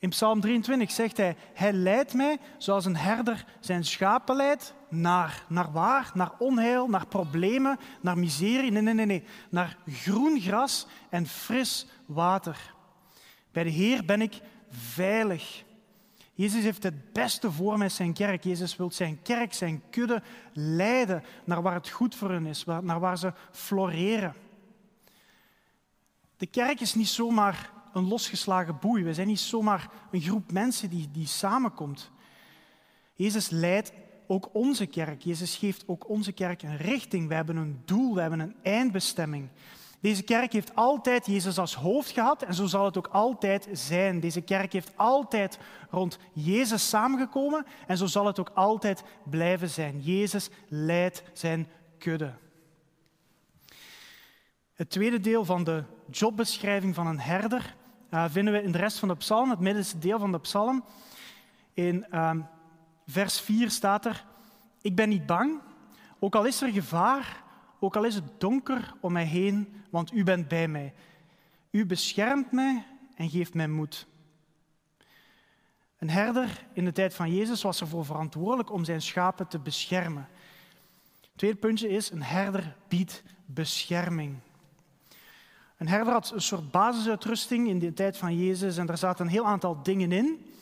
In 0.01 0.09
Psalm 0.09 0.41
23 0.41 0.91
zegt 0.91 1.17
hij, 1.17 1.37
hij 1.55 1.73
leidt 1.73 2.15
mij 2.15 2.39
zoals 2.59 2.85
een 2.85 2.97
herder 2.97 3.45
zijn 3.61 3.85
schapen 3.85 4.37
leidt, 4.37 4.75
naar, 4.89 5.45
naar 5.49 5.73
waar? 5.73 6.11
Naar 6.15 6.33
onheil, 6.39 6.89
naar 6.89 7.07
problemen, 7.07 7.79
naar 8.01 8.19
miserie. 8.19 8.71
Nee, 8.71 8.83
nee, 8.83 8.95
nee, 8.95 9.07
nee. 9.07 9.25
Naar 9.51 9.77
groen 9.87 10.41
gras 10.41 10.87
en 11.11 11.27
fris 11.27 11.87
water. 12.07 12.75
Bij 13.53 13.65
de 13.65 13.71
Heer 13.71 14.05
ben 14.05 14.21
ik 14.21 14.41
veilig. 14.71 15.65
Jezus 16.33 16.63
heeft 16.63 16.83
het 16.83 17.13
beste 17.13 17.53
voor 17.53 17.79
met 17.79 17.93
zijn 17.93 18.13
kerk. 18.13 18.45
Jezus 18.45 18.77
wil 18.77 18.91
zijn 18.91 19.23
kerk, 19.23 19.53
zijn 19.53 19.83
kudde 19.91 20.23
leiden 20.53 21.25
naar 21.45 21.63
waar 21.63 21.75
het 21.75 21.89
goed 21.89 22.15
voor 22.15 22.31
hen 22.31 22.47
is, 22.47 22.65
naar 22.65 23.01
waar 23.01 23.19
ze 23.19 23.33
floreren. 23.51 24.35
De 26.37 26.47
kerk 26.47 26.81
is 26.81 26.95
niet 26.95 27.09
zomaar 27.09 27.71
een 27.93 28.09
losgeslagen 28.09 28.79
boei. 28.81 29.05
We 29.05 29.15
zijn 29.15 29.27
niet 29.27 29.41
zomaar 29.41 29.91
een 30.11 30.21
groep 30.21 30.53
mensen 30.53 30.91
die, 30.91 31.09
die 31.13 31.27
samenkomt. 31.27 32.11
Jezus 33.15 33.51
leidt 33.51 33.93
ook 34.27 34.49
onze 34.53 34.87
kerk. 34.87 35.23
Jezus 35.23 35.57
geeft 35.57 35.85
ook 35.87 36.09
onze 36.09 36.33
kerk 36.33 36.63
een 36.63 36.77
richting. 36.77 37.29
We 37.29 37.35
hebben 37.35 37.57
een 37.57 37.83
doel, 37.85 38.15
we 38.15 38.21
hebben 38.21 38.41
een 38.41 38.57
eindbestemming. 38.63 39.49
Deze 40.01 40.23
kerk 40.23 40.53
heeft 40.53 40.75
altijd 40.75 41.27
Jezus 41.27 41.59
als 41.59 41.75
hoofd 41.75 42.11
gehad 42.11 42.43
en 42.43 42.55
zo 42.55 42.67
zal 42.67 42.85
het 42.85 42.97
ook 42.97 43.07
altijd 43.07 43.69
zijn. 43.73 44.21
Deze 44.21 44.41
kerk 44.41 44.73
heeft 44.73 44.93
altijd 44.97 45.59
rond 45.91 46.19
Jezus 46.33 46.89
samengekomen 46.89 47.67
en 47.87 47.97
zo 47.97 48.07
zal 48.07 48.27
het 48.27 48.39
ook 48.39 48.51
altijd 48.55 49.03
blijven 49.25 49.69
zijn. 49.69 50.01
Jezus 50.01 50.51
leidt 50.69 51.23
zijn 51.33 51.69
kudde. 51.99 52.35
Het 54.75 54.91
tweede 54.91 55.21
deel 55.21 55.45
van 55.45 55.65
de 55.65 55.85
jobbeschrijving 56.11 56.95
van 56.95 57.07
een 57.07 57.21
herder 57.21 57.77
uh, 58.11 58.25
vinden 58.29 58.53
we 58.53 58.63
in 58.63 58.73
de 58.73 58.79
rest 58.79 58.99
van 58.99 59.09
de 59.09 59.17
psalm, 59.17 59.51
het 59.51 59.61
middenste 59.61 59.99
deel 59.99 60.19
van 60.19 60.33
de 60.33 60.41
psalm. 60.41 60.85
In 61.73 62.07
uh, 62.11 62.31
vers 63.07 63.41
4 63.41 63.71
staat 63.71 64.05
er, 64.05 64.25
ik 64.81 64.97
ben 64.97 65.09
niet 65.09 65.27
bang, 65.27 65.61
ook 66.19 66.35
al 66.35 66.45
is 66.45 66.63
er 66.63 66.73
gevaar, 66.73 67.43
ook 67.79 67.97
al 67.97 68.05
is 68.05 68.15
het 68.15 68.41
donker 68.41 68.95
om 69.01 69.13
mij 69.13 69.25
heen, 69.25 69.83
want 69.91 70.13
u 70.13 70.25
bent 70.25 70.49
bij 70.49 70.69
mij. 70.69 70.95
U 71.71 71.87
beschermt 71.87 72.53
mij 72.53 72.85
en 73.15 73.31
geeft 73.31 73.55
mij 73.55 73.69
moed. 73.69 74.07
Een 75.99 76.11
herder 76.11 76.67
in 76.73 76.85
de 76.85 76.93
tijd 76.93 77.15
van 77.15 77.35
Jezus 77.35 77.63
was 77.63 77.81
ervoor 77.81 78.05
verantwoordelijk 78.05 78.73
om 78.73 78.85
zijn 78.85 79.03
schapen 79.03 79.49
te 79.49 79.59
beschermen. 79.59 80.29
Tweede 81.37 81.59
puntje 81.59 81.89
is, 81.89 82.11
een 82.11 82.23
herder 82.23 82.77
biedt 82.89 83.23
bescherming. 83.47 84.37
Een 85.81 85.89
herder 85.89 86.13
had 86.13 86.31
een 86.35 86.43
soort 86.43 86.71
basisuitrusting 86.71 87.69
in 87.69 87.79
de 87.79 87.93
tijd 87.93 88.17
van 88.17 88.37
Jezus 88.37 88.77
en 88.77 88.87
daar 88.87 88.99
zaten 88.99 89.25
een 89.25 89.31
heel 89.31 89.47
aantal 89.47 89.83
dingen 89.83 90.13
in. 90.13 90.53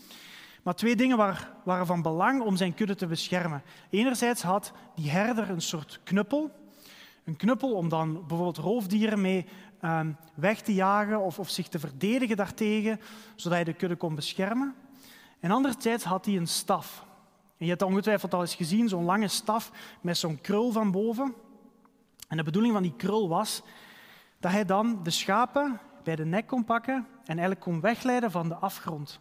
Maar 0.63 0.75
twee 0.75 0.97
dingen 0.97 1.17
waren 1.65 1.87
van 1.87 2.03
belang 2.03 2.41
om 2.41 2.57
zijn 2.57 2.75
kudde 2.75 2.95
te 2.95 3.07
beschermen. 3.07 3.63
Enerzijds 3.91 4.43
had 4.43 4.73
die 4.95 5.11
herder 5.11 5.51
een 5.51 5.61
soort 5.61 6.01
knuppel. 6.05 6.51
Een 7.25 7.37
knuppel 7.37 7.73
om 7.73 7.89
dan 7.89 8.13
bijvoorbeeld 8.13 8.57
roofdieren 8.57 9.21
mee 9.21 9.47
ehm, 9.81 10.13
weg 10.35 10.61
te 10.61 10.75
jagen 10.75 11.21
of, 11.21 11.39
of 11.39 11.49
zich 11.49 11.69
te 11.69 11.79
verdedigen 11.79 12.37
daartegen, 12.37 13.01
zodat 13.35 13.59
hij 13.59 13.65
de 13.65 13.73
kudde 13.73 13.97
kon 13.97 14.15
beschermen. 14.15 14.75
En 15.41 15.51
anderzijds 15.51 16.05
had 16.05 16.25
hij 16.25 16.37
een 16.37 16.49
staf. 16.49 17.05
Je 17.57 17.67
hebt 17.67 17.81
dat 17.81 17.89
ongetwijfeld 17.89 18.35
al 18.35 18.41
eens 18.41 18.55
gezien, 18.55 18.89
zo'n 18.89 19.05
lange 19.05 19.29
staf 19.29 19.71
met 20.01 20.19
zo'n 20.19 20.41
krul 20.41 20.73
van 20.73 20.91
boven. 20.91 21.35
En 22.29 22.37
de 22.37 22.43
bedoeling 22.43 22.75
van 22.75 22.83
die 22.83 22.97
krul 22.97 23.29
was 23.29 23.63
dat 24.40 24.52
hij 24.52 24.64
dan 24.64 25.02
de 25.02 25.11
schapen 25.11 25.80
bij 26.02 26.16
de 26.16 26.25
nek 26.25 26.47
kon 26.47 26.64
pakken 26.64 26.95
en 26.95 27.38
eigenlijk 27.38 27.61
kon 27.61 27.80
wegleiden 27.80 28.30
van 28.30 28.49
de 28.49 28.54
afgrond. 28.54 29.21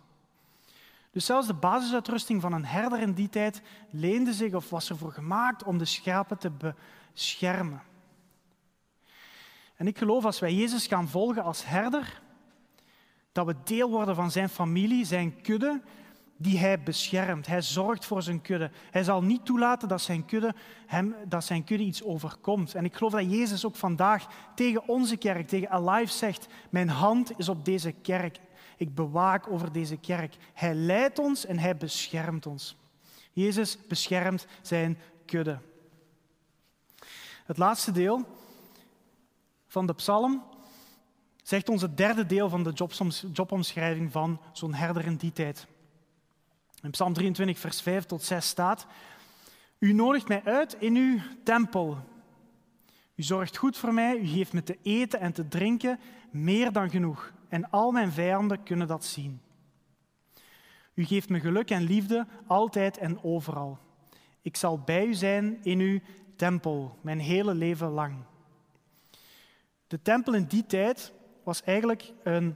Dus 1.12 1.25
zelfs 1.25 1.47
de 1.47 1.53
basisuitrusting 1.53 2.41
van 2.41 2.53
een 2.53 2.65
herder 2.65 3.00
in 3.00 3.13
die 3.13 3.29
tijd 3.29 3.62
leende 3.89 4.33
zich 4.33 4.53
of 4.53 4.69
was 4.69 4.89
ervoor 4.89 5.12
gemaakt 5.12 5.63
om 5.63 5.77
de 5.77 5.86
schapen 5.86 6.38
te 6.38 6.51
beschermen. 6.51 7.81
En 9.75 9.88
ik 9.88 9.97
geloof 9.97 10.25
als 10.25 10.39
wij 10.39 10.53
Jezus 10.53 10.88
gaan 10.88 11.07
volgen 11.07 11.43
als 11.43 11.65
herder, 11.65 12.21
dat 13.31 13.45
we 13.45 13.55
deel 13.63 13.89
worden 13.89 14.15
van 14.15 14.31
zijn 14.31 14.50
familie, 14.50 15.05
zijn 15.05 15.41
kudde, 15.41 15.81
die 16.38 16.58
hij 16.58 16.84
beschermt. 16.84 17.48
Hij 17.48 17.62
zorgt 17.62 18.06
voor 18.06 18.22
zijn 18.22 18.41
kudde. 18.41 18.72
Hij 18.91 19.03
zal 19.03 19.22
niet 19.22 19.46
toelaten 19.46 19.88
dat 19.88 20.01
zijn 20.01 20.25
kudde, 20.25 20.56
hem, 20.86 21.15
dat 21.27 21.44
zijn 21.44 21.63
kudde 21.63 21.84
iets 21.84 22.03
overkomt. 22.03 22.75
En 22.75 22.86
ik 22.86 22.96
geloof 22.96 23.12
dat 23.12 23.32
Jezus 23.32 23.65
ook 23.65 23.75
vandaag 23.75 24.27
tegen 24.56 24.88
onze 24.88 25.17
kerk, 25.17 25.48
tegen 25.48 25.70
Alive 25.70 26.13
zegt, 26.13 26.48
mijn 26.70 26.89
hand 26.89 27.32
is 27.38 27.50
op 27.50 27.65
deze 27.65 27.91
kerk. 27.91 28.39
Ik 28.77 28.96
bewaak 28.96 29.48
over 29.48 29.72
deze 29.72 29.98
kerk. 29.98 30.36
Hij 30.53 30.74
leidt 30.74 31.20
ons 31.20 31.46
en 31.46 31.60
hij 31.60 31.77
beschermt 31.77 32.46
ons. 32.46 32.77
Jezus 33.34 33.77
beschermt 33.88 34.48
zijn 34.62 34.98
kudde. 35.25 35.60
Het 37.46 37.58
laatste 37.58 37.91
deel 37.91 38.25
van 39.67 39.86
de 39.86 39.94
psalm 39.94 40.44
zegt 41.44 41.70
ons 41.70 41.82
het 41.82 41.98
derde 41.98 42.25
deel 42.25 42.50
van 42.50 42.63
de 42.63 42.74
jobomschrijving 43.34 44.12
van 44.12 44.41
zo'n 44.51 44.74
herder 44.74 45.06
in 45.06 45.15
die 45.15 45.32
tijd. 45.32 45.67
In 46.88 46.94
Psalm 46.94 47.13
23, 47.13 47.60
vers 47.60 47.82
5 47.82 48.06
tot 48.06 48.24
6 48.24 48.48
staat: 48.48 48.88
U 49.79 49.94
nodigt 49.94 50.27
mij 50.27 50.41
uit 50.44 50.75
in 50.79 50.96
uw 50.96 51.20
tempel. 51.44 51.98
U 53.15 53.24
zorgt 53.24 53.58
goed 53.58 53.77
voor 53.77 53.94
mij, 53.94 54.17
u 54.17 54.25
geeft 54.27 54.53
me 54.53 54.63
te 54.63 54.77
eten 54.82 55.20
en 55.20 55.32
te 55.32 55.48
drinken, 55.48 56.00
meer 56.32 56.72
dan 56.72 56.89
genoeg. 56.89 57.34
En 57.50 57.70
al 57.70 57.91
mijn 57.91 58.12
vijanden 58.12 58.63
kunnen 58.63 58.88
dat 58.88 59.06
zien. 59.06 59.41
U 60.94 61.06
geeft 61.06 61.29
me 61.29 61.39
geluk 61.39 61.70
en 61.70 61.84
liefde 61.84 62.27
altijd 62.46 62.98
en 62.98 63.24
overal. 63.24 63.77
Ik 64.41 64.56
zal 64.56 64.79
bij 64.79 65.06
u 65.06 65.13
zijn 65.13 65.63
in 65.63 65.79
uw 65.79 66.00
tempel, 66.36 66.98
mijn 67.01 67.20
hele 67.20 67.53
leven 67.53 67.89
lang. 67.89 68.15
De 69.88 70.01
tempel 70.01 70.34
in 70.34 70.46
die 70.46 70.65
tijd 70.65 71.13
was 71.44 71.63
eigenlijk 71.63 72.13
een 72.24 72.56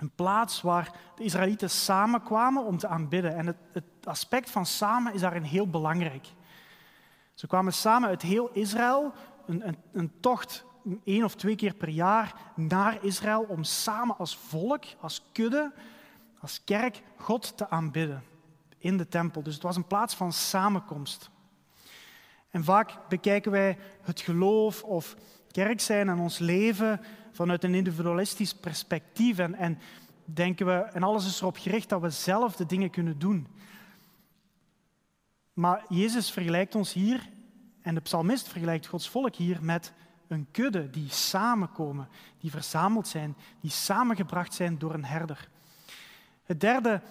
een 0.00 0.10
plaats 0.14 0.60
waar 0.62 0.92
de 1.16 1.24
Israëlieten 1.24 1.70
samenkwamen 1.70 2.64
om 2.64 2.78
te 2.78 2.88
aanbidden. 2.88 3.36
En 3.36 3.46
het, 3.46 3.56
het, 3.72 3.84
aspect 4.04 4.50
van 4.50 4.66
samen 4.66 5.14
is 5.14 5.20
daarin 5.20 5.42
heel 5.42 5.68
belangrijk. 5.68 6.26
Ze 7.34 7.46
kwamen 7.46 7.72
samen 7.72 8.08
uit 8.08 8.22
heel 8.22 8.50
Israël, 8.52 9.12
een, 9.46 9.68
een, 9.68 9.76
een 9.92 10.12
tocht 10.20 10.64
één 11.04 11.24
of 11.24 11.34
twee 11.34 11.56
keer 11.56 11.74
per 11.74 11.88
jaar 11.88 12.34
naar 12.54 13.04
Israël 13.04 13.46
om 13.48 13.64
samen 13.64 14.16
als 14.18 14.36
volk, 14.36 14.84
als 15.00 15.22
kudde, 15.32 15.72
als 16.40 16.64
kerk 16.64 17.02
God 17.16 17.56
te 17.56 17.70
aanbidden 17.70 18.22
in 18.78 18.96
de 18.96 19.08
tempel. 19.08 19.42
Dus 19.42 19.54
het 19.54 19.62
was 19.62 19.76
een 19.76 19.86
plaats 19.86 20.14
van 20.14 20.32
samenkomst. 20.32 21.30
En 22.50 22.64
vaak 22.64 23.08
bekijken 23.08 23.50
wij 23.50 23.78
het 24.02 24.20
geloof 24.20 24.82
of 24.82 25.16
kerk 25.50 25.80
zijn 25.80 26.08
en 26.08 26.18
ons 26.18 26.38
leven 26.38 27.00
vanuit 27.30 27.64
een 27.64 27.74
individualistisch 27.74 28.54
perspectief. 28.54 29.38
En, 29.38 29.54
en 29.54 29.78
denken 30.24 30.66
we, 30.66 30.72
en 30.72 31.02
alles 31.02 31.26
is 31.26 31.40
erop 31.40 31.56
gericht 31.56 31.88
dat 31.88 32.00
we 32.00 32.10
zelf 32.10 32.56
de 32.56 32.66
dingen 32.66 32.90
kunnen 32.90 33.18
doen. 33.18 33.46
Maar 35.52 35.84
Jezus 35.88 36.30
vergelijkt 36.30 36.74
ons 36.74 36.92
hier, 36.92 37.28
en 37.82 37.94
de 37.94 38.00
psalmist 38.00 38.48
vergelijkt 38.48 38.86
Gods 38.86 39.08
volk 39.08 39.34
hier 39.34 39.58
met 39.62 39.92
een 40.28 40.46
kudde 40.50 40.90
die 40.90 41.10
samenkomen, 41.10 42.08
die 42.40 42.50
verzameld 42.50 43.08
zijn, 43.08 43.36
die 43.60 43.70
samengebracht 43.70 44.54
zijn 44.54 44.78
door 44.78 44.94
een 44.94 45.04
herder. 45.04 45.48
Het 46.44 46.60
derde 46.60 47.02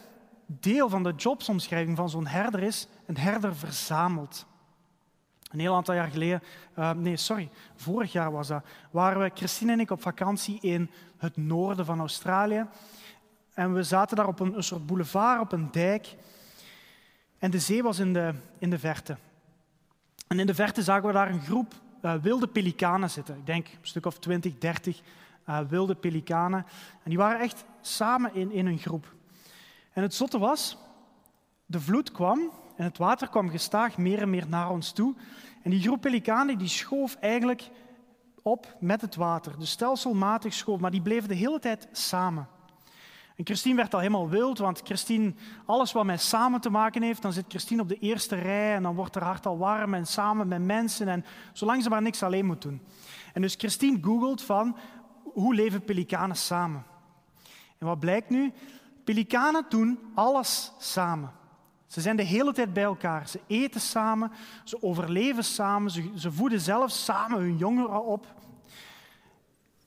deel 0.45 0.89
van 0.89 1.03
de 1.03 1.13
jobsomschrijving 1.17 1.97
van 1.97 2.09
zo'n 2.09 2.27
herder 2.27 2.63
is, 2.63 2.87
een 3.05 3.17
herder 3.17 3.55
verzamelt. 3.55 4.45
Een 5.49 5.59
heel 5.59 5.75
aantal 5.75 5.93
jaar 5.93 6.11
geleden, 6.11 6.43
uh, 6.79 6.91
nee, 6.91 7.17
sorry, 7.17 7.49
vorig 7.75 8.11
jaar 8.11 8.31
was 8.31 8.47
dat, 8.47 8.65
waren 8.91 9.21
we, 9.21 9.31
Christine 9.33 9.71
en 9.71 9.79
ik, 9.79 9.91
op 9.91 10.01
vakantie 10.01 10.59
in 10.61 10.89
het 11.17 11.37
noorden 11.37 11.85
van 11.85 11.99
Australië. 11.99 12.65
En 13.53 13.73
we 13.73 13.83
zaten 13.83 14.17
daar 14.17 14.27
op 14.27 14.39
een, 14.39 14.63
soort 14.63 14.85
boulevard, 14.85 15.41
op 15.41 15.51
een 15.51 15.71
dijk. 15.71 16.15
En 17.37 17.51
de 17.51 17.59
zee 17.59 17.83
was 17.83 17.99
in 17.99 18.13
de, 18.13 18.33
in 18.57 18.69
de 18.69 18.79
verte. 18.79 19.17
En 20.27 20.39
in 20.39 20.45
de 20.45 20.55
verte 20.55 20.83
zagen 20.83 21.07
we 21.07 21.13
daar 21.13 21.29
een 21.29 21.41
groep 21.41 21.73
uh, 22.01 22.13
wilde 22.13 22.47
pelikanen 22.47 23.09
zitten. 23.09 23.35
Ik 23.35 23.45
denk 23.45 23.67
een 23.67 23.77
stuk 23.81 24.05
of 24.05 24.19
20, 24.19 24.57
30 24.57 25.01
uh, 25.49 25.59
wilde 25.59 25.95
pelikanen. 25.95 26.65
En 27.03 27.09
die 27.09 27.17
waren 27.17 27.39
echt 27.39 27.65
samen 27.81 28.35
in, 28.35 28.51
in 28.51 28.65
een 28.65 28.77
groep. 28.77 29.13
En 29.93 30.01
het 30.01 30.13
zotte 30.13 30.39
was, 30.39 30.77
de 31.65 31.79
vloed 31.79 32.11
kwam 32.11 32.51
en 32.79 32.85
het 32.85 32.97
water 32.97 33.29
kwam 33.29 33.49
gestaag 33.49 33.97
meer 33.97 34.21
en 34.21 34.29
meer 34.29 34.47
naar 34.47 34.69
ons 34.69 34.91
toe. 34.91 35.15
En 35.63 35.71
die 35.71 35.81
groep 35.81 36.01
pelikanen 36.01 36.57
die 36.57 36.67
schoof 36.67 37.15
eigenlijk 37.15 37.69
op 38.41 38.75
met 38.79 39.01
het 39.01 39.15
water. 39.15 39.59
Dus 39.59 39.71
stelselmatig 39.71 40.53
schoof, 40.53 40.79
maar 40.79 40.91
die 40.91 41.01
bleven 41.01 41.29
de 41.29 41.35
hele 41.35 41.59
tijd 41.59 41.87
samen. 41.91 42.47
En 43.35 43.45
Christine 43.45 43.75
werd 43.75 43.93
al 43.93 43.99
helemaal 43.99 44.29
wild, 44.29 44.57
want 44.57 44.81
Christine, 44.83 45.33
alles 45.65 45.91
wat 45.91 46.05
met 46.05 46.21
samen 46.21 46.61
te 46.61 46.69
maken 46.69 47.01
heeft, 47.01 47.21
dan 47.21 47.33
zit 47.33 47.45
Christine 47.47 47.81
op 47.81 47.87
de 47.87 47.99
eerste 47.99 48.35
rij 48.35 48.75
en 48.75 48.83
dan 48.83 48.95
wordt 48.95 49.15
haar 49.15 49.23
hart 49.23 49.45
al 49.45 49.57
warm 49.57 49.93
en 49.93 50.07
samen 50.07 50.47
met 50.47 50.61
mensen 50.61 51.07
en 51.07 51.25
zolang 51.53 51.83
ze 51.83 51.89
maar 51.89 52.01
niks 52.01 52.23
alleen 52.23 52.45
moet 52.45 52.61
doen. 52.61 52.81
En 53.33 53.41
dus 53.41 53.55
Christine 53.55 53.97
googelt 54.01 54.41
van 54.41 54.77
hoe 55.23 55.55
leven 55.55 55.83
pelikanen 55.83 56.35
samen. 56.35 56.83
En 57.77 57.87
wat 57.87 57.99
blijkt 57.99 58.29
nu? 58.29 58.53
Pelikanen 59.03 59.65
doen 59.69 59.99
alles 60.15 60.71
samen. 60.77 61.37
Ze 61.89 62.01
zijn 62.01 62.15
de 62.15 62.23
hele 62.23 62.53
tijd 62.53 62.73
bij 62.73 62.83
elkaar. 62.83 63.27
Ze 63.27 63.39
eten 63.47 63.81
samen, 63.81 64.31
ze 64.63 64.83
overleven 64.83 65.43
samen, 65.43 65.91
ze, 65.91 66.11
ze 66.15 66.31
voeden 66.31 66.61
zelf 66.61 66.91
samen 66.91 67.39
hun 67.39 67.57
jongeren 67.57 68.05
op. 68.05 68.35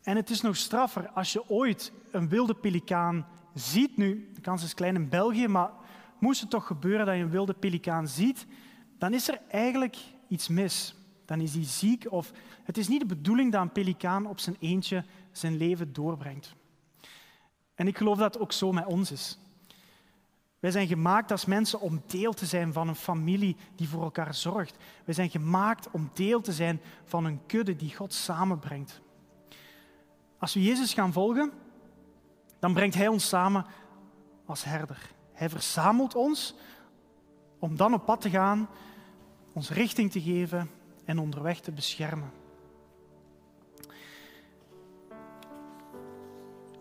En 0.02 0.16
het 0.16 0.30
is 0.30 0.40
nog 0.40 0.56
straffer 0.56 1.08
als 1.08 1.32
je 1.32 1.48
ooit 1.48 1.92
een 2.10 2.28
wilde 2.28 2.54
pelikaan 2.54 3.26
ziet. 3.54 3.96
Nu, 3.96 4.30
de 4.34 4.40
kans 4.40 4.64
is 4.64 4.74
klein 4.74 4.94
in 4.94 5.08
België, 5.08 5.48
maar 5.48 5.70
moest 6.18 6.40
het 6.40 6.50
toch 6.50 6.66
gebeuren 6.66 7.06
dat 7.06 7.14
je 7.14 7.22
een 7.22 7.30
wilde 7.30 7.54
pelikaan 7.54 8.08
ziet, 8.08 8.46
dan 8.98 9.14
is 9.14 9.28
er 9.28 9.40
eigenlijk 9.48 9.96
iets 10.28 10.48
mis. 10.48 10.94
Dan 11.24 11.40
is 11.40 11.54
hij 11.54 11.64
ziek 11.64 12.06
of 12.12 12.32
het 12.64 12.78
is 12.78 12.88
niet 12.88 13.00
de 13.00 13.06
bedoeling 13.06 13.52
dat 13.52 13.62
een 13.62 13.72
pelikaan 13.72 14.26
op 14.26 14.40
zijn 14.40 14.56
eentje 14.60 15.04
zijn 15.32 15.56
leven 15.56 15.92
doorbrengt. 15.92 16.54
En 17.74 17.86
ik 17.86 17.96
geloof 17.96 18.18
dat 18.18 18.34
het 18.34 18.42
ook 18.42 18.52
zo 18.52 18.72
met 18.72 18.86
ons 18.86 19.10
is. 19.10 19.38
Wij 20.62 20.70
zijn 20.70 20.86
gemaakt 20.86 21.30
als 21.30 21.44
mensen 21.44 21.80
om 21.80 22.02
deel 22.06 22.32
te 22.32 22.46
zijn 22.46 22.72
van 22.72 22.88
een 22.88 22.94
familie 22.94 23.56
die 23.76 23.88
voor 23.88 24.02
elkaar 24.02 24.34
zorgt. 24.34 24.76
Wij 25.04 25.14
zijn 25.14 25.30
gemaakt 25.30 25.90
om 25.90 26.10
deel 26.12 26.40
te 26.40 26.52
zijn 26.52 26.80
van 27.04 27.24
een 27.24 27.40
kudde 27.46 27.76
die 27.76 27.94
God 27.96 28.12
samenbrengt. 28.12 29.00
Als 30.38 30.54
we 30.54 30.62
Jezus 30.62 30.94
gaan 30.94 31.12
volgen, 31.12 31.52
dan 32.58 32.74
brengt 32.74 32.94
Hij 32.94 33.08
ons 33.08 33.28
samen 33.28 33.66
als 34.46 34.64
herder. 34.64 35.10
Hij 35.32 35.48
verzamelt 35.48 36.14
ons 36.14 36.54
om 37.58 37.76
dan 37.76 37.94
op 37.94 38.04
pad 38.04 38.20
te 38.20 38.30
gaan, 38.30 38.68
ons 39.52 39.70
richting 39.70 40.10
te 40.10 40.20
geven 40.20 40.70
en 41.04 41.18
onderweg 41.18 41.60
te 41.60 41.72
beschermen. 41.72 42.32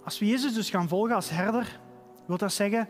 Als 0.04 0.20
we 0.20 0.26
Jezus 0.26 0.54
dus 0.54 0.70
gaan 0.70 0.88
volgen 0.88 1.16
als 1.16 1.30
herder, 1.30 1.80
wil 2.26 2.38
dat 2.38 2.54
zeggen 2.54 2.88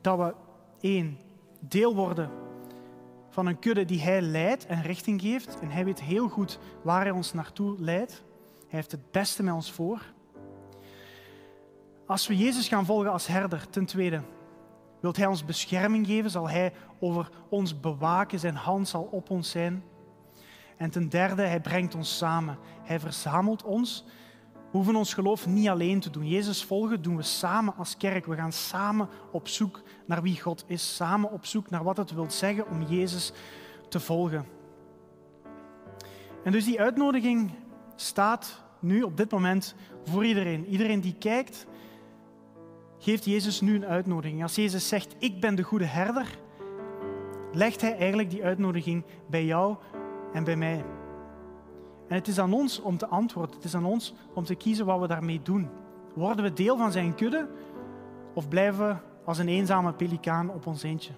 dat 0.00 0.18
we 0.18 0.34
één 0.80 1.18
deel 1.60 1.94
worden 1.94 2.30
van 3.28 3.46
een 3.46 3.58
kudde 3.58 3.84
die 3.84 4.00
Hij 4.00 4.20
leidt 4.20 4.66
en 4.66 4.82
richting 4.82 5.20
geeft. 5.20 5.58
En 5.60 5.70
Hij 5.70 5.84
weet 5.84 6.00
heel 6.00 6.28
goed 6.28 6.58
waar 6.82 7.02
Hij 7.02 7.10
ons 7.10 7.32
naartoe 7.32 7.74
leidt. 7.78 8.12
Hij 8.58 8.78
heeft 8.78 8.92
het 8.92 9.10
beste 9.10 9.42
met 9.42 9.54
ons 9.54 9.72
voor. 9.72 10.02
Als 12.06 12.26
we 12.26 12.36
Jezus 12.36 12.68
gaan 12.68 12.86
volgen 12.86 13.12
als 13.12 13.26
herder, 13.26 13.70
ten 13.70 13.84
tweede, 13.84 14.22
wilt 15.00 15.16
Hij 15.16 15.26
ons 15.26 15.44
bescherming 15.44 16.06
geven, 16.06 16.30
zal 16.30 16.48
Hij 16.48 16.72
over 16.98 17.30
ons 17.48 17.80
bewaken, 17.80 18.38
Zijn 18.38 18.54
hand 18.54 18.88
zal 18.88 19.08
op 19.10 19.30
ons 19.30 19.50
zijn. 19.50 19.84
En 20.76 20.90
ten 20.90 21.08
derde, 21.08 21.42
Hij 21.42 21.60
brengt 21.60 21.94
ons 21.94 22.16
samen. 22.16 22.58
Hij 22.82 23.00
verzamelt 23.00 23.62
ons. 23.64 24.04
We 24.70 24.76
hoeven 24.76 24.96
ons 24.96 25.14
geloof 25.14 25.46
niet 25.46 25.68
alleen 25.68 26.00
te 26.00 26.10
doen. 26.10 26.28
Jezus 26.28 26.64
volgen 26.64 27.02
doen 27.02 27.16
we 27.16 27.22
samen 27.22 27.74
als 27.76 27.96
kerk. 27.96 28.26
We 28.26 28.36
gaan 28.36 28.52
samen 28.52 29.08
op 29.32 29.48
zoek 29.48 29.82
naar 30.06 30.22
wie 30.22 30.40
God 30.40 30.64
is. 30.66 30.94
Samen 30.96 31.30
op 31.30 31.46
zoek 31.46 31.70
naar 31.70 31.84
wat 31.84 31.96
het 31.96 32.14
wil 32.14 32.30
zeggen 32.30 32.68
om 32.68 32.82
Jezus 32.82 33.32
te 33.88 34.00
volgen. 34.00 34.46
En 36.44 36.52
dus 36.52 36.64
die 36.64 36.80
uitnodiging 36.80 37.50
staat 37.96 38.62
nu 38.80 39.02
op 39.02 39.16
dit 39.16 39.30
moment 39.30 39.74
voor 40.04 40.24
iedereen. 40.24 40.66
Iedereen 40.66 41.00
die 41.00 41.14
kijkt, 41.18 41.66
geeft 42.98 43.24
Jezus 43.24 43.60
nu 43.60 43.74
een 43.74 43.86
uitnodiging. 43.86 44.42
Als 44.42 44.54
Jezus 44.54 44.88
zegt, 44.88 45.14
ik 45.18 45.40
ben 45.40 45.54
de 45.54 45.62
goede 45.62 45.84
herder, 45.84 46.38
legt 47.52 47.80
hij 47.80 47.96
eigenlijk 47.96 48.30
die 48.30 48.44
uitnodiging 48.44 49.04
bij 49.30 49.44
jou 49.44 49.76
en 50.32 50.44
bij 50.44 50.56
mij. 50.56 50.84
En 52.08 52.14
het 52.14 52.28
is 52.28 52.38
aan 52.38 52.52
ons 52.52 52.80
om 52.80 52.96
te 52.96 53.06
antwoorden. 53.06 53.56
Het 53.56 53.64
is 53.64 53.74
aan 53.74 53.84
ons 53.84 54.14
om 54.34 54.44
te 54.44 54.54
kiezen 54.54 54.86
wat 54.86 55.00
we 55.00 55.06
daarmee 55.06 55.42
doen. 55.42 55.68
Worden 56.14 56.44
we 56.44 56.52
deel 56.52 56.76
van 56.76 56.92
zijn 56.92 57.14
kudde 57.14 57.48
of 58.34 58.48
blijven 58.48 58.88
we 58.88 58.96
als 59.24 59.38
een 59.38 59.48
eenzame 59.48 59.92
pelikaan 59.92 60.50
op 60.50 60.66
ons 60.66 60.82
eentje? 60.82 61.12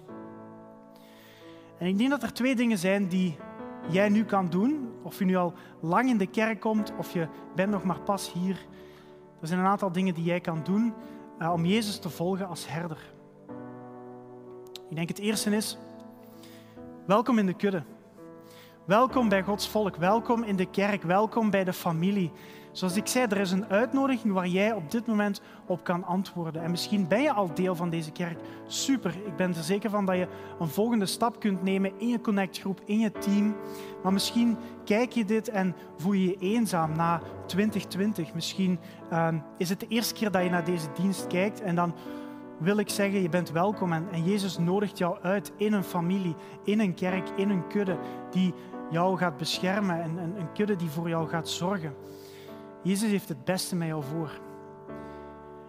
En 1.77 1.87
ik 1.87 1.97
denk 1.97 2.09
dat 2.09 2.23
er 2.23 2.33
twee 2.33 2.55
dingen 2.55 2.77
zijn 2.77 3.07
die 3.07 3.37
jij 3.89 4.09
nu 4.09 4.25
kan 4.25 4.49
doen. 4.49 4.89
Of 5.01 5.19
je 5.19 5.25
nu 5.25 5.35
al 5.35 5.53
lang 5.79 6.09
in 6.09 6.17
de 6.17 6.27
kerk 6.27 6.59
komt 6.59 6.93
of 6.97 7.13
je 7.13 7.27
bent 7.55 7.71
nog 7.71 7.83
maar 7.83 7.99
pas 7.99 8.33
hier. 8.33 8.65
Er 9.39 9.47
zijn 9.47 9.59
een 9.59 9.65
aantal 9.65 9.91
dingen 9.91 10.13
die 10.13 10.23
jij 10.23 10.39
kan 10.39 10.63
doen 10.63 10.93
uh, 11.39 11.53
om 11.53 11.65
Jezus 11.65 11.99
te 11.99 12.09
volgen 12.09 12.47
als 12.47 12.67
herder. 12.67 13.13
Ik 14.89 14.95
denk 14.95 15.07
het 15.07 15.19
eerste 15.19 15.55
is, 15.55 15.77
welkom 17.05 17.37
in 17.37 17.45
de 17.45 17.53
kudde. 17.53 17.83
Welkom 18.85 19.29
bij 19.29 19.43
Gods 19.43 19.69
volk, 19.69 19.95
welkom 19.95 20.43
in 20.43 20.55
de 20.55 20.65
kerk, 20.65 21.03
welkom 21.03 21.49
bij 21.49 21.63
de 21.63 21.73
familie. 21.73 22.31
Zoals 22.71 22.95
ik 22.95 23.07
zei, 23.07 23.25
er 23.29 23.37
is 23.37 23.51
een 23.51 23.65
uitnodiging 23.65 24.33
waar 24.33 24.47
jij 24.47 24.73
op 24.73 24.91
dit 24.91 25.07
moment 25.07 25.41
op 25.65 25.83
kan 25.83 26.03
antwoorden. 26.03 26.63
En 26.63 26.71
misschien 26.71 27.07
ben 27.07 27.21
je 27.21 27.31
al 27.31 27.53
deel 27.53 27.75
van 27.75 27.89
deze 27.89 28.11
kerk. 28.11 28.39
Super, 28.67 29.13
ik 29.25 29.35
ben 29.35 29.55
er 29.55 29.63
zeker 29.63 29.89
van 29.89 30.05
dat 30.05 30.15
je 30.15 30.27
een 30.59 30.67
volgende 30.67 31.05
stap 31.05 31.39
kunt 31.39 31.63
nemen 31.63 31.91
in 31.97 32.07
je 32.07 32.21
connectgroep, 32.21 32.81
in 32.85 32.99
je 32.99 33.11
team. 33.11 33.55
Maar 34.03 34.13
misschien 34.13 34.57
kijk 34.85 35.11
je 35.11 35.25
dit 35.25 35.49
en 35.49 35.75
voel 35.97 36.13
je 36.13 36.27
je 36.27 36.37
eenzaam 36.39 36.95
na 36.95 37.21
2020. 37.45 38.33
Misschien 38.33 38.79
uh, 39.11 39.27
is 39.57 39.69
het 39.69 39.79
de 39.79 39.87
eerste 39.87 40.13
keer 40.13 40.31
dat 40.31 40.43
je 40.43 40.49
naar 40.49 40.65
deze 40.65 40.87
dienst 40.93 41.27
kijkt 41.27 41.61
en 41.61 41.75
dan 41.75 41.95
wil 42.57 42.77
ik 42.77 42.89
zeggen, 42.89 43.21
je 43.21 43.29
bent 43.29 43.51
welkom 43.51 43.93
en, 43.93 44.07
en 44.11 44.23
Jezus 44.23 44.57
nodigt 44.57 44.97
jou 44.97 45.17
uit 45.21 45.51
in 45.57 45.73
een 45.73 45.83
familie, 45.83 46.35
in 46.63 46.79
een 46.79 46.93
kerk, 46.93 47.29
in 47.35 47.49
een 47.49 47.67
kudde 47.67 47.97
die 48.31 48.53
jou 48.91 49.17
gaat 49.17 49.37
beschermen 49.37 50.01
en 50.01 50.17
een, 50.17 50.39
een 50.39 50.51
kudde 50.53 50.75
die 50.75 50.89
voor 50.89 51.09
jou 51.09 51.29
gaat 51.29 51.49
zorgen. 51.49 51.95
Jezus 52.81 53.09
heeft 53.11 53.29
het 53.29 53.43
beste 53.43 53.75
met 53.75 53.87
jou 53.87 54.03
voor. 54.03 54.39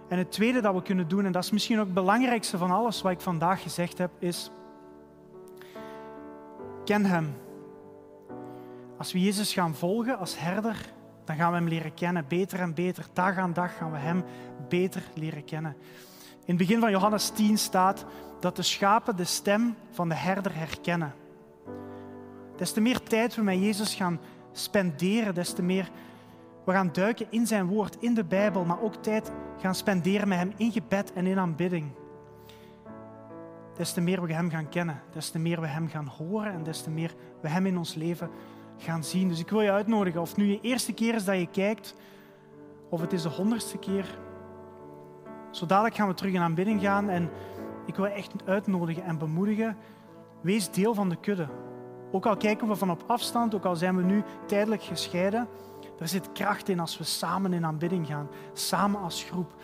En 0.09 0.19
het 0.19 0.33
tweede 0.33 0.61
dat 0.61 0.75
we 0.75 0.83
kunnen 0.83 1.09
doen, 1.09 1.25
en 1.25 1.33
dat 1.33 1.45
is 1.45 1.51
misschien 1.51 1.79
ook 1.79 1.85
het 1.85 1.95
belangrijkste 1.95 2.59
van 2.59 2.71
alles 2.71 3.03
wat 3.03 3.13
ik 3.13 3.21
vandaag 3.21 3.63
gezegd 3.63 3.99
heb, 3.99 4.11
is 4.19 4.51
ken 6.85 7.05
Hem. 7.05 7.35
Als 8.99 9.13
we 9.13 9.21
Jezus 9.21 9.53
gaan 9.53 9.75
volgen 9.75 10.19
als 10.19 10.39
herder, 10.39 10.93
dan 11.25 11.37
gaan 11.37 11.51
we 11.51 11.57
Hem 11.57 11.69
leren 11.69 11.95
kennen, 11.95 12.25
beter 12.29 12.61
en 12.61 12.75
beter. 12.75 13.07
Dag 13.13 13.37
aan 13.37 13.53
dag 13.53 13.77
gaan 13.77 13.93
we 13.93 13.99
Hem 13.99 14.25
beter 14.69 15.03
leren 15.15 15.45
kennen. 15.45 15.77
In 16.45 16.55
het 16.55 16.57
begin 16.57 16.81
van 16.81 16.91
Johannes 16.91 17.29
10 17.29 17.59
staat 17.59 18.05
dat 18.41 18.57
de 18.57 18.63
schapen 18.63 19.17
de 19.17 19.25
stem 19.25 19.77
van 19.91 20.09
de 20.09 20.15
herder 20.15 20.55
herkennen. 20.55 21.15
Des 22.63 22.73
te 22.73 22.81
meer 22.81 23.03
tijd 23.03 23.35
we 23.35 23.43
met 23.43 23.59
Jezus 23.59 23.95
gaan 23.95 24.21
spenderen, 24.53 25.35
des 25.35 25.53
te 25.53 25.63
meer 25.63 25.91
we 26.65 26.73
gaan 26.73 26.93
duiken 26.93 27.27
in 27.31 27.47
zijn 27.47 27.67
woord, 27.67 27.97
in 28.01 28.15
de 28.15 28.25
Bijbel, 28.25 28.65
maar 28.65 28.83
ook 28.83 28.95
tijd 28.95 29.33
gaan 29.59 29.75
spenderen 29.75 30.29
met 30.29 30.39
hem 30.39 30.53
in 30.57 30.73
gebed 30.73 31.13
en 31.13 31.27
in 31.27 31.39
aanbidding. 31.39 31.91
Des 33.77 33.93
te 33.93 34.01
meer 34.01 34.23
we 34.23 34.33
hem 34.33 34.51
gaan 34.51 34.69
kennen, 34.69 35.03
des 35.13 35.31
te 35.31 35.39
meer 35.39 35.61
we 35.61 35.67
hem 35.67 35.89
gaan 35.89 36.07
horen 36.07 36.53
en 36.53 36.63
des 36.63 36.83
te 36.83 36.91
meer 36.91 37.15
we 37.41 37.49
hem 37.49 37.67
in 37.67 37.79
ons 37.79 37.95
leven 37.95 38.31
gaan 38.77 39.05
zien. 39.05 39.29
Dus 39.29 39.41
ik 39.41 39.51
wil 39.51 39.61
je 39.61 39.73
uitnodigen, 39.73 40.21
of 40.21 40.37
nu 40.37 40.45
je 40.45 40.61
eerste 40.61 40.93
keer 40.93 41.15
is 41.15 41.25
dat 41.25 41.39
je 41.39 41.47
kijkt, 41.47 41.95
of 42.89 43.01
het 43.01 43.13
is 43.13 43.23
de 43.23 43.29
honderdste 43.29 43.79
keer. 43.79 44.19
Zo 45.51 45.67
dadelijk 45.67 45.95
gaan 45.95 46.09
we 46.09 46.15
terug 46.15 46.33
in 46.33 46.41
aanbidding 46.41 46.81
gaan 46.81 47.09
en 47.09 47.31
ik 47.87 47.97
wil 47.97 48.05
je 48.05 48.13
echt 48.13 48.33
uitnodigen 48.45 49.05
en 49.05 49.19
bemoedigen. 49.19 49.77
Wees 50.41 50.71
deel 50.71 50.95
van 50.95 51.09
de 51.09 51.17
kudde. 51.17 51.49
Ook 52.13 52.27
al 52.27 52.37
kijken 52.37 52.69
we 52.69 52.77
van 52.77 52.91
op 52.91 53.05
afstand, 53.07 53.55
ook 53.55 53.65
al 53.65 53.77
zijn 53.77 53.97
we 53.97 54.03
nu 54.03 54.23
tijdelijk 54.47 54.83
gescheiden, 54.83 55.49
er 55.99 56.09
zit 56.09 56.33
kracht 56.33 56.69
in 56.69 56.81
als 56.81 56.99
we 56.99 57.05
samen 57.05 57.53
in 57.53 57.67
aanbidding 57.67 58.07
gaan, 58.07 58.29
samen 58.53 59.01
als 59.01 59.25
groep. 59.25 59.55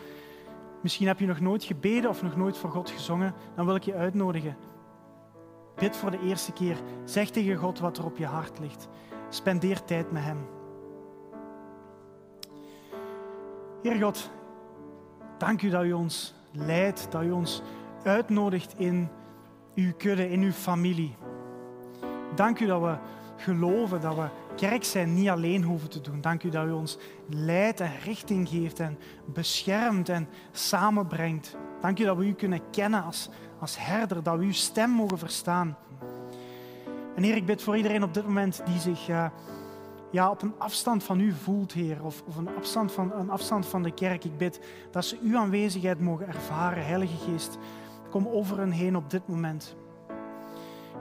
Misschien 0.81 1.07
heb 1.07 1.19
je 1.19 1.25
nog 1.25 1.39
nooit 1.39 1.63
gebeden 1.63 2.09
of 2.09 2.21
nog 2.21 2.35
nooit 2.35 2.57
voor 2.57 2.69
God 2.69 2.89
gezongen, 2.89 3.33
dan 3.55 3.65
wil 3.65 3.75
ik 3.75 3.83
je 3.83 3.93
uitnodigen. 3.93 4.57
Bid 5.75 5.95
voor 5.95 6.11
de 6.11 6.19
eerste 6.19 6.51
keer. 6.51 6.77
Zeg 7.03 7.29
tegen 7.29 7.55
God 7.55 7.79
wat 7.79 7.97
er 7.97 8.05
op 8.05 8.17
je 8.17 8.25
hart 8.25 8.59
ligt. 8.59 8.87
Spendeer 9.29 9.83
tijd 9.83 10.11
met 10.11 10.23
Hem. 10.23 10.47
Heer 13.81 14.01
God, 14.01 14.29
dank 15.37 15.61
u 15.61 15.69
dat 15.69 15.83
u 15.83 15.91
ons 15.91 16.33
leidt, 16.51 17.11
dat 17.11 17.23
u 17.23 17.31
ons 17.31 17.61
uitnodigt 18.03 18.73
in 18.77 19.09
uw 19.75 19.93
kudde, 19.97 20.29
in 20.29 20.41
uw 20.41 20.51
familie. 20.51 21.15
Dank 22.35 22.59
u 22.59 22.65
dat 22.65 22.81
we 22.81 22.97
geloven 23.35 24.01
dat 24.01 24.15
we 24.15 24.27
kerk 24.55 24.83
zijn 24.83 25.13
niet 25.13 25.29
alleen 25.29 25.63
hoeven 25.63 25.89
te 25.89 26.01
doen. 26.01 26.21
Dank 26.21 26.43
u 26.43 26.49
dat 26.49 26.65
u 26.65 26.71
ons 26.71 26.97
leidt 27.29 27.79
en 27.79 27.91
richting 28.03 28.49
geeft 28.49 28.79
en 28.79 28.97
beschermt 29.25 30.09
en 30.09 30.27
samenbrengt. 30.51 31.57
Dank 31.81 31.99
u 31.99 32.03
dat 32.03 32.17
we 32.17 32.25
u 32.25 32.33
kunnen 32.33 32.61
kennen 32.71 33.03
als, 33.03 33.29
als 33.59 33.77
herder, 33.79 34.23
dat 34.23 34.37
we 34.37 34.43
uw 34.43 34.51
stem 34.51 34.89
mogen 34.89 35.17
verstaan. 35.17 35.77
En 37.15 37.23
Heer, 37.23 37.35
ik 37.35 37.45
bid 37.45 37.61
voor 37.61 37.77
iedereen 37.77 38.03
op 38.03 38.13
dit 38.13 38.25
moment 38.25 38.61
die 38.65 38.79
zich 38.79 39.09
uh, 39.09 39.25
ja, 40.11 40.29
op 40.29 40.41
een 40.41 40.53
afstand 40.57 41.03
van 41.03 41.19
u 41.19 41.31
voelt, 41.31 41.71
Heer, 41.71 42.03
of, 42.03 42.23
of 42.27 42.35
een, 42.35 42.55
afstand 42.57 42.91
van, 42.91 43.13
een 43.13 43.29
afstand 43.29 43.65
van 43.65 43.83
de 43.83 43.93
kerk. 43.93 44.23
Ik 44.23 44.37
bid 44.37 44.59
dat 44.91 45.05
ze 45.05 45.19
uw 45.23 45.37
aanwezigheid 45.37 45.99
mogen 45.99 46.27
ervaren, 46.27 46.85
Heilige 46.85 47.31
Geest. 47.31 47.57
Kom 48.09 48.27
over 48.27 48.57
hen 48.57 48.71
heen 48.71 48.95
op 48.95 49.09
dit 49.09 49.27
moment. 49.27 49.75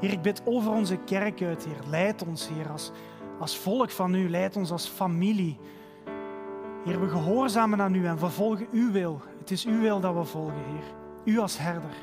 Heer, 0.01 0.13
ik 0.13 0.23
bid 0.23 0.43
over 0.45 0.73
onze 0.73 0.97
kerk 0.97 1.43
uit, 1.43 1.65
Heer. 1.65 1.91
Leid 1.91 2.27
ons, 2.27 2.49
Heer, 2.49 2.71
als, 2.71 2.91
als 3.39 3.59
volk 3.59 3.91
van 3.91 4.15
U. 4.15 4.31
Leid 4.31 4.57
ons 4.57 4.71
als 4.71 4.89
familie. 4.89 5.59
Heer, 6.85 7.01
we 7.01 7.09
gehoorzamen 7.09 7.81
aan 7.81 7.95
U 7.95 8.07
en 8.07 8.19
we 8.19 8.29
volgen 8.29 8.67
Uw 8.73 8.91
wil. 8.93 9.21
Het 9.39 9.51
is 9.51 9.67
Uw 9.67 9.81
wil 9.81 10.01
dat 10.01 10.15
we 10.15 10.25
volgen, 10.25 10.65
Heer. 10.65 10.95
U 11.35 11.39
als 11.39 11.59
herder. 11.59 11.95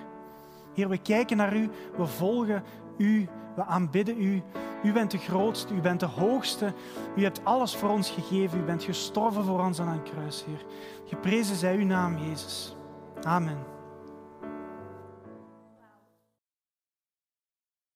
Heer, 0.73 0.89
we 0.89 0.97
kijken 0.97 1.37
naar 1.37 1.55
U, 1.55 1.69
we 1.97 2.05
volgen 2.05 2.63
U, 2.97 3.27
we 3.55 3.63
aanbidden 3.63 4.21
U. 4.21 4.43
U 4.83 4.93
bent 4.93 5.11
de 5.11 5.17
grootste, 5.17 5.73
U 5.73 5.81
bent 5.81 5.99
de 5.99 6.05
hoogste. 6.05 6.73
U 7.15 7.23
hebt 7.23 7.41
alles 7.43 7.75
voor 7.75 7.89
ons 7.89 8.09
gegeven. 8.09 8.59
U 8.59 8.61
bent 8.61 8.83
gestorven 8.83 9.43
voor 9.43 9.59
ons 9.63 9.79
aan 9.79 9.87
een 9.87 10.03
kruis, 10.03 10.45
Heer. 10.45 10.65
Geprezen 11.05 11.55
zij 11.55 11.75
Uw 11.75 11.85
naam, 11.85 12.17
Jezus. 12.17 12.75
Amen. 13.23 13.74